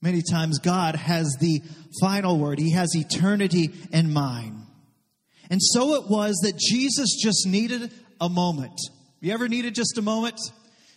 Many 0.01 0.21
times, 0.23 0.59
God 0.59 0.95
has 0.95 1.35
the 1.39 1.61
final 2.01 2.39
word, 2.39 2.59
He 2.59 2.71
has 2.71 2.95
eternity 2.95 3.71
in 3.91 4.11
mind. 4.11 4.57
And 5.49 5.61
so 5.61 5.95
it 5.95 6.09
was 6.09 6.35
that 6.43 6.57
Jesus 6.57 7.17
just 7.21 7.45
needed 7.45 7.91
a 8.19 8.29
moment. 8.29 8.79
You 9.19 9.33
ever 9.33 9.47
needed 9.47 9.75
just 9.75 9.97
a 9.97 10.01
moment 10.01 10.39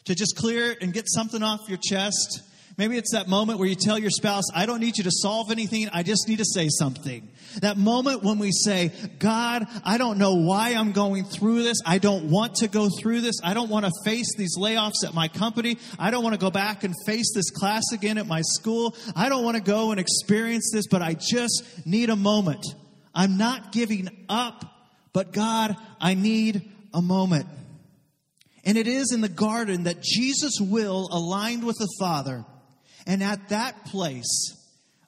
to 0.05 0.15
just 0.15 0.37
clear 0.37 0.77
and 0.81 0.93
get 0.93 1.05
something 1.09 1.43
off 1.43 1.61
your 1.69 1.79
chest? 1.83 2.43
Maybe 2.77 2.97
it's 2.97 3.13
that 3.13 3.29
moment 3.29 3.61
where 3.61 3.69
you 3.69 3.77
tell 3.77 3.99
your 3.99 4.11
spouse, 4.11 4.45
I 4.53 4.67
don't 4.67 4.81
need 4.81 4.99
you 4.99 5.05
to 5.05 5.11
solve 5.13 5.53
anything, 5.53 5.89
I 5.93 6.03
just 6.03 6.27
need 6.29 6.39
to 6.39 6.45
say 6.45 6.69
something. 6.69 7.29
That 7.61 7.77
moment 7.77 8.25
when 8.25 8.41
we 8.41 8.51
say, 8.51 8.91
God, 9.21 9.67
I 9.85 9.97
don't 9.97 10.19
know 10.19 10.35
why 10.35 10.71
I'm 10.71 10.91
going 10.91 11.25
through 11.25 11.63
this. 11.63 11.79
I 11.87 11.99
don't 11.99 12.31
want 12.31 12.57
to 12.57 12.69
go 12.69 12.89
through 13.01 13.21
this. 13.21 13.37
I 13.45 13.55
don't 13.55 13.71
want 13.71 13.87
to 13.87 13.93
face 14.05 14.35
these 14.37 14.59
layoffs 14.59 15.05
at 15.07 15.15
my 15.15 15.29
company. 15.29 15.79
I 16.01 16.11
don't 16.11 16.25
want 16.25 16.35
to 16.35 16.41
go 16.41 16.51
back 16.51 16.83
and 16.83 16.95
face 17.07 17.33
this 17.33 17.51
class 17.51 17.85
again 17.93 18.19
at 18.19 18.27
my 18.27 18.41
school. 18.43 18.97
I 19.15 19.29
don't 19.29 19.45
want 19.45 19.57
to 19.57 19.63
go 19.63 19.93
and 19.93 20.01
experience 20.01 20.71
this, 20.73 20.89
but 20.89 21.01
I 21.01 21.15
just 21.15 21.87
need 21.87 22.11
a 22.11 22.17
moment. 22.17 22.67
I'm 23.15 23.39
not 23.39 23.71
giving 23.71 24.09
up, 24.29 24.65
but 25.13 25.33
God, 25.33 25.77
I 26.01 26.15
need 26.15 26.69
a 26.93 27.01
moment. 27.01 27.47
And 28.65 28.77
it 28.77 28.89
is 28.89 29.13
in 29.13 29.21
the 29.21 29.29
garden 29.29 29.85
that 29.85 30.03
Jesus' 30.03 30.59
will 30.61 31.09
aligned 31.13 31.63
with 31.63 31.77
the 31.79 31.89
Father 32.01 32.45
and 33.07 33.23
at 33.23 33.49
that 33.51 33.85
place 33.87 34.57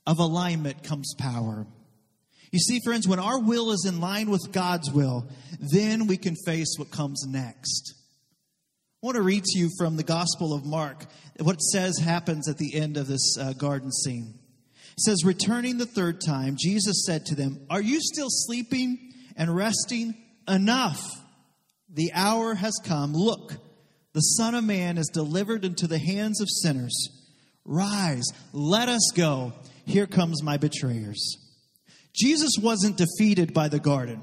of 0.06 0.18
alignment 0.18 0.82
comes 0.82 1.14
power. 1.18 1.66
You 2.52 2.58
see, 2.60 2.80
friends, 2.84 3.08
when 3.08 3.18
our 3.18 3.40
will 3.40 3.72
is 3.72 3.84
in 3.86 4.00
line 4.00 4.30
with 4.30 4.52
God's 4.52 4.90
will, 4.90 5.28
then 5.60 6.06
we 6.06 6.16
can 6.16 6.36
face 6.46 6.76
what 6.78 6.90
comes 6.90 7.24
next. 7.26 7.94
I 9.02 9.06
want 9.06 9.16
to 9.16 9.22
read 9.22 9.44
to 9.44 9.58
you 9.58 9.68
from 9.78 9.96
the 9.96 10.02
Gospel 10.02 10.54
of 10.54 10.64
Mark 10.64 11.04
what 11.38 11.56
it 11.56 11.62
says 11.62 11.98
happens 11.98 12.48
at 12.48 12.58
the 12.58 12.74
end 12.74 12.96
of 12.96 13.06
this 13.06 13.36
uh, 13.38 13.52
garden 13.52 13.92
scene. 13.92 14.38
It 14.92 15.00
says, 15.00 15.24
Returning 15.24 15.76
the 15.76 15.86
third 15.86 16.20
time, 16.26 16.56
Jesus 16.58 17.04
said 17.04 17.26
to 17.26 17.34
them, 17.34 17.66
Are 17.68 17.82
you 17.82 18.00
still 18.00 18.30
sleeping 18.30 19.12
and 19.36 19.54
resting? 19.54 20.14
Enough. 20.48 21.02
The 21.92 22.12
hour 22.14 22.54
has 22.54 22.80
come. 22.84 23.12
Look, 23.12 23.52
the 24.12 24.20
Son 24.20 24.54
of 24.54 24.64
Man 24.64 24.96
is 24.96 25.10
delivered 25.12 25.64
into 25.64 25.86
the 25.86 25.98
hands 25.98 26.40
of 26.40 26.48
sinners. 26.48 26.94
Rise, 27.66 28.24
let 28.52 28.88
us 28.88 29.12
go. 29.14 29.52
Here 29.84 30.06
comes 30.06 30.42
my 30.42 30.56
betrayers. 30.56 31.36
Jesus 32.14 32.52
wasn't 32.60 32.96
defeated 32.96 33.52
by 33.52 33.68
the 33.68 33.80
garden, 33.80 34.22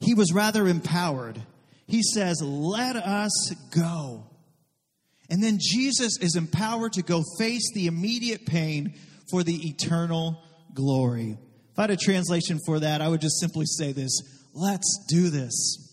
he 0.00 0.14
was 0.14 0.32
rather 0.32 0.66
empowered. 0.66 1.40
He 1.86 2.02
says, 2.02 2.40
Let 2.40 2.94
us 2.96 3.52
go. 3.74 4.24
And 5.28 5.42
then 5.42 5.58
Jesus 5.60 6.18
is 6.20 6.36
empowered 6.36 6.92
to 6.94 7.02
go 7.02 7.22
face 7.38 7.72
the 7.74 7.86
immediate 7.86 8.46
pain 8.46 8.94
for 9.30 9.42
the 9.42 9.68
eternal 9.68 10.42
glory. 10.74 11.36
If 11.72 11.78
I 11.78 11.82
had 11.82 11.90
a 11.90 11.96
translation 11.96 12.58
for 12.64 12.80
that, 12.80 13.00
I 13.00 13.08
would 13.08 13.20
just 13.20 13.40
simply 13.40 13.66
say 13.66 13.92
this 13.92 14.20
Let's 14.54 15.04
do 15.08 15.30
this. 15.30 15.88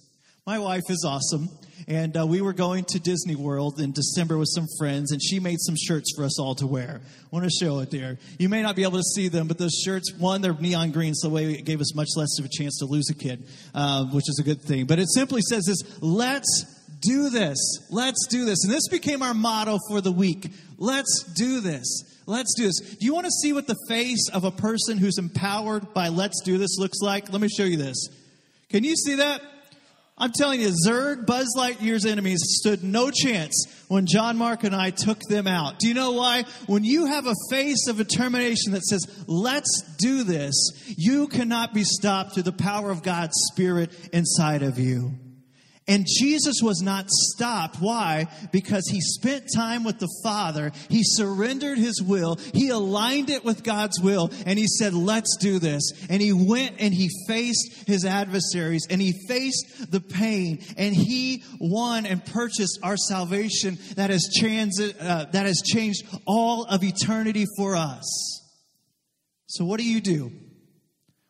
My 0.46 0.60
wife 0.60 0.90
is 0.90 1.04
awesome. 1.08 1.50
And 1.90 2.18
uh, 2.18 2.28
we 2.28 2.42
were 2.42 2.52
going 2.52 2.84
to 2.90 3.00
Disney 3.00 3.36
World 3.36 3.80
in 3.80 3.94
December 3.94 4.38
with 4.38 4.50
some 4.54 4.68
friends, 4.78 5.14
and 5.14 5.24
she 5.24 5.40
made 5.40 5.58
some 5.62 5.76
shirts 5.78 6.14
for 6.18 6.26
us 6.26 6.38
all 6.38 6.54
to 6.56 6.68
wear. 6.68 7.00
I 7.02 7.28
want 7.32 7.46
to 7.46 7.66
show 7.66 7.80
it 7.80 7.92
there. 7.92 8.18
You 8.38 8.50
may 8.50 8.62
not 8.62 8.76
be 8.76 8.84
able 8.84 8.98
to 8.98 9.04
see 9.04 9.30
them, 9.30 9.48
but 9.48 9.58
those 9.58 9.82
shirts, 9.86 10.14
one, 10.18 10.42
they're 10.42 10.54
neon 10.54 10.92
green, 10.92 11.14
so 11.14 11.34
it 11.38 11.64
gave 11.64 11.80
us 11.80 11.96
much 11.96 12.10
less 12.18 12.38
of 12.40 12.46
a 12.46 12.50
chance 12.50 12.80
to 12.80 12.86
lose 12.86 13.10
a 13.10 13.16
kid, 13.16 13.48
uh, 13.74 14.04
which 14.08 14.28
is 14.28 14.38
a 14.38 14.44
good 14.44 14.62
thing. 14.62 14.86
But 14.86 15.00
it 15.00 15.08
simply 15.10 15.42
says 15.42 15.64
this 15.66 15.82
let's 16.02 16.66
do 17.00 17.30
this. 17.30 17.58
Let's 17.90 18.28
do 18.28 18.44
this. 18.44 18.66
And 18.66 18.74
this 18.74 18.90
became 18.90 19.22
our 19.22 19.34
motto 19.34 19.78
for 19.90 20.02
the 20.02 20.12
week. 20.12 20.52
Let's 20.78 21.24
do 21.36 21.62
this. 21.62 22.04
Let's 22.26 22.54
do 22.56 22.66
this. 22.66 22.80
Do 22.80 23.06
you 23.06 23.14
want 23.14 23.28
to 23.28 23.32
see 23.32 23.54
what 23.54 23.68
the 23.68 23.78
face 23.88 24.30
of 24.34 24.44
a 24.44 24.52
person 24.52 24.98
who's 24.98 25.18
empowered 25.18 25.94
by 25.94 26.10
let's 26.10 26.42
do 26.44 26.58
this 26.58 26.78
looks 26.78 27.00
like? 27.02 27.32
Let 27.32 27.40
me 27.40 27.48
show 27.48 27.64
you 27.64 27.78
this. 27.78 28.10
Can 28.70 28.84
you 28.84 28.98
see 28.98 29.16
that? 29.16 29.42
I'm 30.20 30.32
telling 30.32 30.62
you, 30.62 30.74
Zurg, 30.86 31.28
Buzz 31.28 31.48
Lightyear's 31.56 32.06
enemies 32.06 32.40
stood 32.44 32.84
no 32.84 33.12
chance 33.12 33.68
when 33.88 34.08
John 34.08 34.36
Mark 34.36 34.64
and 34.64 34.76
I 34.76 34.90
took 34.90 35.20
them 35.30 35.46
out. 35.46 35.78
Do 35.78 35.88
you 35.88 35.94
know 35.94 36.14
why? 36.14 36.46
When 36.66 36.84
you 36.84 37.06
have 37.06 37.28
a 37.28 37.36
face 37.52 37.88
of 37.88 37.98
determination 37.98 38.72
that 38.72 38.84
says, 38.84 39.02
let's 39.28 39.84
do 40.00 40.24
this, 40.24 40.56
you 40.98 41.28
cannot 41.28 41.74
be 41.74 41.84
stopped 41.84 42.34
through 42.34 42.44
the 42.44 42.52
power 42.52 42.90
of 42.90 43.04
God's 43.04 43.36
Spirit 43.52 43.92
inside 44.12 44.64
of 44.64 44.80
you. 44.80 45.14
And 45.90 46.06
Jesus 46.06 46.56
was 46.62 46.82
not 46.82 47.10
stopped. 47.10 47.78
Why? 47.80 48.28
Because 48.52 48.88
he 48.90 49.00
spent 49.00 49.46
time 49.56 49.86
with 49.86 50.00
the 50.00 50.14
Father. 50.22 50.74
He 50.90 51.02
surrendered 51.04 51.78
his 51.78 52.02
will. 52.02 52.36
He 52.54 52.70
aligned 52.70 53.30
it 53.30 53.46
with 53.46 53.64
God's 53.64 54.02
will. 54.02 54.30
And 54.46 54.60
he 54.60 54.68
said, 54.68 54.94
let's 54.94 55.38
do 55.38 55.60
this. 55.60 55.94
And 56.10 56.22
he 56.22 56.34
went 56.34 56.76
and 56.80 56.94
he 56.94 57.10
faced 57.26 57.88
his 57.88 58.04
adversaries 58.04 58.86
and 58.90 59.02
he 59.02 59.14
faced 59.30 59.90
the 59.90 60.02
pain 60.02 60.62
and 60.78 60.94
he 60.94 61.44
won 61.60 62.06
and 62.06 62.26
purchased 62.26 62.80
our 62.84 62.98
salvation 62.98 63.78
that 63.96 64.10
has, 64.10 64.30
transit, 64.38 65.00
uh, 65.00 65.28
that 65.32 65.46
has 65.46 65.62
changed 65.66 66.06
all 66.26 66.66
of 66.66 66.84
eternity 66.84 67.46
for 67.56 67.78
us. 67.78 68.42
So 69.46 69.64
what 69.64 69.80
do 69.80 69.86
you 69.86 70.02
do 70.02 70.34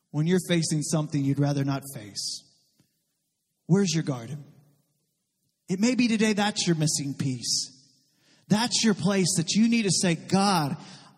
when 0.09 0.25
you're 0.25 0.39
facing 0.49 0.81
something 0.81 1.23
you'd 1.23 1.39
rather 1.39 1.63
not 1.63 1.83
face? 1.93 2.46
Where's 3.67 3.93
your 3.93 4.03
garden? 4.03 4.43
It 5.69 5.79
may 5.79 5.95
be 5.95 6.07
today 6.07 6.33
that's 6.33 6.65
your 6.65 6.75
missing 6.75 7.13
piece. 7.13 7.71
That's 8.47 8.83
your 8.83 8.93
place 8.93 9.35
that 9.37 9.51
you 9.51 9.67
need 9.67 9.83
to 9.83 9.91
say, 9.91 10.15
God, 10.15 10.77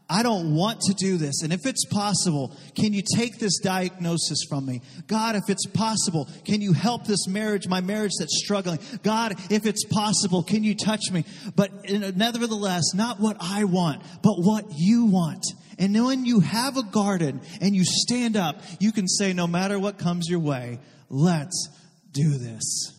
I 0.10 0.24
don't 0.24 0.56
want 0.56 0.82
to 0.82 0.96
do 0.96 1.18
this. 1.18 1.44
And 1.44 1.54
if 1.54 1.68
it's 1.68 1.86
possible, 1.86 2.58
can 2.76 2.94
you 2.94 3.04
take 3.16 3.38
this 3.38 3.60
diagnosis 3.60 4.40
from 4.50 4.66
me? 4.66 4.82
God, 5.06 5.36
if 5.36 5.44
it's 5.50 5.68
possible, 5.68 6.28
can 6.46 6.62
you 6.62 6.74
help 6.74 7.06
this 7.06 7.28
marriage, 7.28 7.68
my 7.68 7.82
marriage 7.82 8.14
that's 8.18 8.42
struggling? 8.44 8.80
God, 9.04 9.36
if 9.52 9.68
it's 9.68 9.86
possible, 9.86 10.42
can 10.42 10.64
you 10.64 10.74
touch 10.74 11.12
me? 11.12 11.26
But 11.56 11.72
nevertheless, 11.88 12.96
not 12.96 13.20
what 13.20 13.38
I 13.40 13.66
want, 13.66 14.02
but 14.24 14.38
what 14.38 14.66
you 14.76 15.06
want. 15.06 15.46
And 15.78 15.94
when 16.04 16.26
you 16.26 16.40
have 16.40 16.76
a 16.76 16.84
garden 16.84 17.42
and 17.62 17.76
you 17.76 17.84
stand 17.86 18.36
up, 18.36 18.60
you 18.80 18.92
can 18.92 19.08
say, 19.08 19.34
no 19.34 19.46
matter 19.46 19.78
what 19.78 20.00
comes 20.00 20.28
your 20.28 20.40
way, 20.40 20.80
let's 21.10 21.70
do 22.20 22.38
this. 22.38 22.94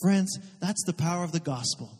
Friends, 0.00 0.38
that's 0.60 0.84
the 0.84 0.92
power 0.92 1.24
of 1.24 1.32
the 1.32 1.40
gospel, 1.40 1.90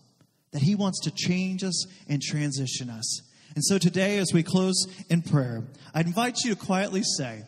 that 0.53 0.63
He 0.63 0.75
wants 0.75 1.01
to 1.01 1.11
change 1.11 1.65
us 1.65 1.87
and 2.09 2.23
transition 2.23 2.91
us. 2.91 3.23
And 3.55 3.65
so 3.65 3.79
today, 3.79 4.19
as 4.19 4.33
we 4.33 4.43
close 4.43 4.87
in 5.09 5.23
prayer, 5.23 5.65
I'd 5.95 6.07
invite 6.07 6.45
you 6.45 6.55
to 6.55 6.61
quietly 6.61 7.03
say, 7.03 7.43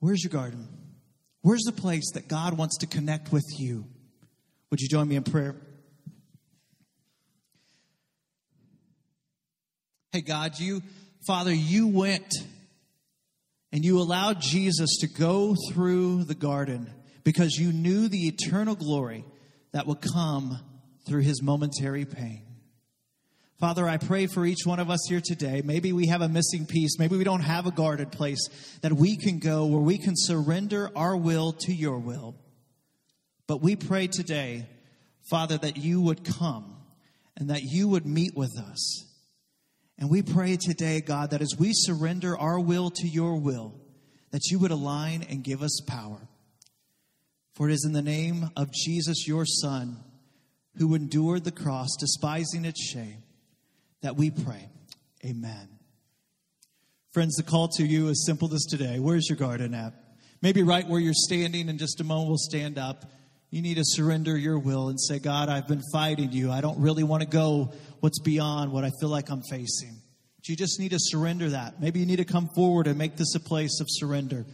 Where's 0.00 0.24
your 0.24 0.30
garden? 0.30 0.66
Where's 1.42 1.62
the 1.62 1.72
place 1.72 2.10
that 2.14 2.28
God 2.28 2.56
wants 2.56 2.78
to 2.78 2.86
connect 2.86 3.32
with 3.32 3.44
you? 3.58 3.84
Would 4.70 4.80
you 4.80 4.88
join 4.88 5.08
me 5.08 5.16
in 5.16 5.22
prayer? 5.22 5.56
Hey, 10.12 10.22
God, 10.22 10.58
you, 10.58 10.82
Father, 11.26 11.52
you 11.52 11.86
went 11.86 12.34
and 13.72 13.84
you 13.84 14.00
allowed 14.00 14.40
Jesus 14.40 14.98
to 15.00 15.06
go 15.06 15.54
through 15.70 16.24
the 16.24 16.34
garden 16.34 16.90
because 17.24 17.56
you 17.56 17.72
knew 17.72 18.08
the 18.08 18.28
eternal 18.28 18.74
glory 18.74 19.24
that 19.72 19.86
would 19.86 20.00
come 20.00 20.58
through 21.06 21.22
his 21.22 21.42
momentary 21.42 22.04
pain. 22.04 22.44
Father, 23.58 23.86
I 23.86 23.98
pray 23.98 24.26
for 24.26 24.46
each 24.46 24.64
one 24.64 24.80
of 24.80 24.88
us 24.88 25.00
here 25.06 25.20
today. 25.22 25.60
Maybe 25.62 25.92
we 25.92 26.06
have 26.06 26.22
a 26.22 26.28
missing 26.28 26.64
piece. 26.64 26.98
Maybe 26.98 27.18
we 27.18 27.24
don't 27.24 27.42
have 27.42 27.66
a 27.66 27.70
guarded 27.70 28.10
place 28.10 28.48
that 28.80 28.92
we 28.92 29.18
can 29.18 29.38
go 29.38 29.66
where 29.66 29.82
we 29.82 29.98
can 29.98 30.14
surrender 30.16 30.90
our 30.96 31.14
will 31.14 31.52
to 31.52 31.72
your 31.74 31.98
will. 31.98 32.36
But 33.46 33.60
we 33.60 33.76
pray 33.76 34.06
today, 34.06 34.66
Father, 35.28 35.58
that 35.58 35.76
you 35.76 36.00
would 36.00 36.24
come 36.24 36.74
and 37.36 37.50
that 37.50 37.62
you 37.62 37.88
would 37.88 38.06
meet 38.06 38.34
with 38.34 38.58
us. 38.58 39.04
And 39.98 40.08
we 40.08 40.22
pray 40.22 40.56
today, 40.56 41.02
God, 41.02 41.30
that 41.30 41.42
as 41.42 41.54
we 41.58 41.72
surrender 41.74 42.38
our 42.38 42.58
will 42.58 42.90
to 42.90 43.06
your 43.06 43.38
will, 43.38 43.74
that 44.30 44.50
you 44.50 44.58
would 44.60 44.70
align 44.70 45.26
and 45.28 45.44
give 45.44 45.62
us 45.62 45.82
power. 45.86 46.26
For 47.54 47.68
it 47.68 47.72
is 47.72 47.84
in 47.84 47.92
the 47.92 48.02
name 48.02 48.50
of 48.56 48.72
Jesus, 48.72 49.26
your 49.26 49.44
Son, 49.44 49.96
who 50.76 50.94
endured 50.94 51.44
the 51.44 51.52
cross, 51.52 51.88
despising 51.98 52.64
its 52.64 52.82
shame, 52.82 53.22
that 54.02 54.16
we 54.16 54.30
pray. 54.30 54.68
Amen. 55.24 55.68
Friends, 57.12 57.36
the 57.36 57.42
call 57.42 57.68
to 57.76 57.84
you 57.84 58.08
is 58.08 58.24
simple 58.24 58.54
as 58.54 58.64
today. 58.64 58.98
Where's 58.98 59.28
your 59.28 59.36
garden 59.36 59.74
at? 59.74 59.92
Maybe 60.42 60.62
right 60.62 60.86
where 60.86 61.00
you're 61.00 61.12
standing, 61.12 61.68
in 61.68 61.76
just 61.76 62.00
a 62.00 62.04
moment 62.04 62.28
we'll 62.28 62.38
stand 62.38 62.78
up. 62.78 63.04
You 63.50 63.62
need 63.62 63.78
to 63.78 63.84
surrender 63.84 64.38
your 64.38 64.58
will 64.58 64.88
and 64.88 65.00
say, 65.00 65.18
God, 65.18 65.48
I've 65.48 65.66
been 65.66 65.82
fighting 65.92 66.32
you. 66.32 66.52
I 66.52 66.60
don't 66.60 66.78
really 66.78 67.02
want 67.02 67.22
to 67.22 67.28
go 67.28 67.72
what's 67.98 68.20
beyond 68.20 68.72
what 68.72 68.84
I 68.84 68.90
feel 69.00 69.08
like 69.08 69.28
I'm 69.28 69.42
facing. 69.42 70.00
But 70.36 70.48
you 70.48 70.56
just 70.56 70.78
need 70.78 70.92
to 70.92 70.98
surrender 70.98 71.50
that. 71.50 71.80
Maybe 71.80 71.98
you 71.98 72.06
need 72.06 72.16
to 72.16 72.24
come 72.24 72.48
forward 72.54 72.86
and 72.86 72.96
make 72.96 73.16
this 73.16 73.34
a 73.34 73.40
place 73.40 73.80
of 73.80 73.88
surrender 73.90 74.46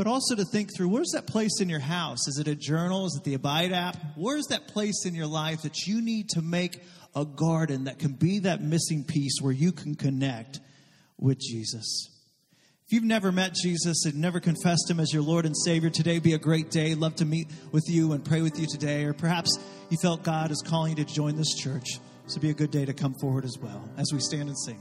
but 0.00 0.06
also 0.06 0.34
to 0.34 0.46
think 0.46 0.74
through 0.74 0.88
where's 0.88 1.10
that 1.12 1.26
place 1.26 1.60
in 1.60 1.68
your 1.68 1.78
house? 1.78 2.26
Is 2.26 2.38
it 2.38 2.48
a 2.48 2.54
journal? 2.54 3.04
Is 3.04 3.16
it 3.16 3.24
the 3.24 3.34
Abide 3.34 3.70
app? 3.70 3.98
Where's 4.16 4.46
that 4.46 4.66
place 4.66 5.04
in 5.04 5.14
your 5.14 5.26
life 5.26 5.60
that 5.60 5.86
you 5.86 6.00
need 6.00 6.30
to 6.30 6.40
make 6.40 6.80
a 7.14 7.26
garden 7.26 7.84
that 7.84 7.98
can 7.98 8.12
be 8.12 8.38
that 8.38 8.62
missing 8.62 9.04
piece 9.04 9.42
where 9.42 9.52
you 9.52 9.72
can 9.72 9.94
connect 9.94 10.58
with 11.18 11.38
Jesus? 11.38 12.08
If 12.86 12.94
you've 12.94 13.04
never 13.04 13.30
met 13.30 13.52
Jesus 13.52 14.06
and 14.06 14.14
never 14.14 14.40
confessed 14.40 14.88
him 14.88 15.00
as 15.00 15.12
your 15.12 15.22
Lord 15.22 15.44
and 15.44 15.54
Savior, 15.54 15.90
today 15.90 16.18
be 16.18 16.32
a 16.32 16.38
great 16.38 16.70
day. 16.70 16.94
Love 16.94 17.16
to 17.16 17.26
meet 17.26 17.48
with 17.70 17.84
you 17.86 18.12
and 18.12 18.24
pray 18.24 18.40
with 18.40 18.58
you 18.58 18.66
today. 18.66 19.04
Or 19.04 19.12
perhaps 19.12 19.58
you 19.90 19.98
felt 20.00 20.22
God 20.22 20.50
is 20.50 20.64
calling 20.66 20.96
you 20.96 21.04
to 21.04 21.12
join 21.12 21.36
this 21.36 21.54
church. 21.56 22.00
So 22.26 22.40
be 22.40 22.48
a 22.48 22.54
good 22.54 22.70
day 22.70 22.86
to 22.86 22.94
come 22.94 23.12
forward 23.20 23.44
as 23.44 23.58
well 23.60 23.86
as 23.98 24.06
we 24.14 24.20
stand 24.20 24.48
and 24.48 24.58
sing. 24.60 24.78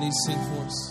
nem 0.00 0.10
sem 0.12 0.34
força. 0.34 0.89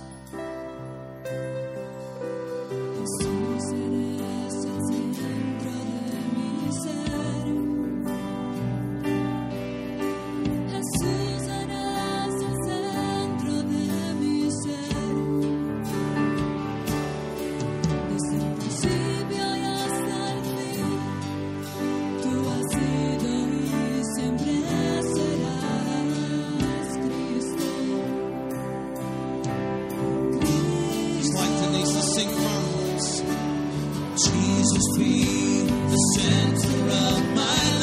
Jesus 34.69 34.97
be 34.97 35.23
the 35.63 35.97
center 36.15 36.91
of 36.91 37.35
my 37.35 37.69
life. 37.73 37.78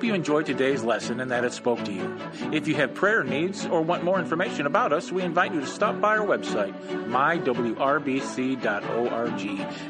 Hope 0.00 0.06
you 0.06 0.14
enjoyed 0.14 0.46
today's 0.46 0.82
lesson 0.82 1.20
and 1.20 1.30
that 1.30 1.44
it 1.44 1.52
spoke 1.52 1.84
to 1.84 1.92
you. 1.92 2.18
If 2.52 2.66
you 2.66 2.74
have 2.76 2.94
prayer 2.94 3.22
needs 3.22 3.66
or 3.66 3.82
want 3.82 4.02
more 4.02 4.18
information 4.18 4.64
about 4.64 4.94
us, 4.94 5.12
we 5.12 5.20
invite 5.20 5.52
you 5.52 5.60
to 5.60 5.66
stop 5.66 6.00
by 6.00 6.16
our 6.16 6.26
website, 6.26 6.72
mywrbc.org, 6.88 7.76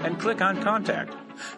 and 0.04 0.18
click 0.18 0.42
on 0.42 0.60
Contact. 0.60 1.14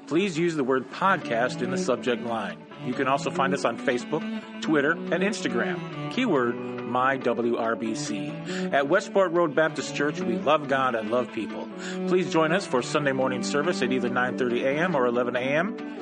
Please 0.07 0.37
use 0.37 0.55
the 0.55 0.65
word 0.65 0.91
podcast 0.91 1.63
in 1.63 1.71
the 1.71 1.79
subject 1.79 2.27
line. 2.27 2.59
You 2.85 2.93
can 2.93 3.09
also 3.09 3.31
find 3.31 3.55
us 3.55 3.65
on 3.65 3.79
Facebook, 3.79 4.61
Twitter, 4.61 4.91
and 4.91 5.23
Instagram. 5.23 6.13
Keyword 6.13 6.55
MyWRBC. 6.93 8.71
At 8.75 8.87
Westport 8.87 9.33
Road 9.33 9.55
Baptist 9.55 9.97
Church, 9.97 10.21
we 10.21 10.37
love 10.37 10.69
God 10.69 10.95
and 10.95 11.11
love 11.11 11.33
people. 11.33 11.71
Please 12.07 12.31
join 12.31 12.53
us 12.53 12.67
for 12.67 12.83
Sunday 12.83 13.13
morning 13.13 13.43
service 13.43 13.81
at 13.81 13.93
either 13.93 14.11
9:30 14.11 14.65
a.m. 14.65 14.95
or 14.95 15.07
11 15.07 15.37
a.m. 15.37 16.02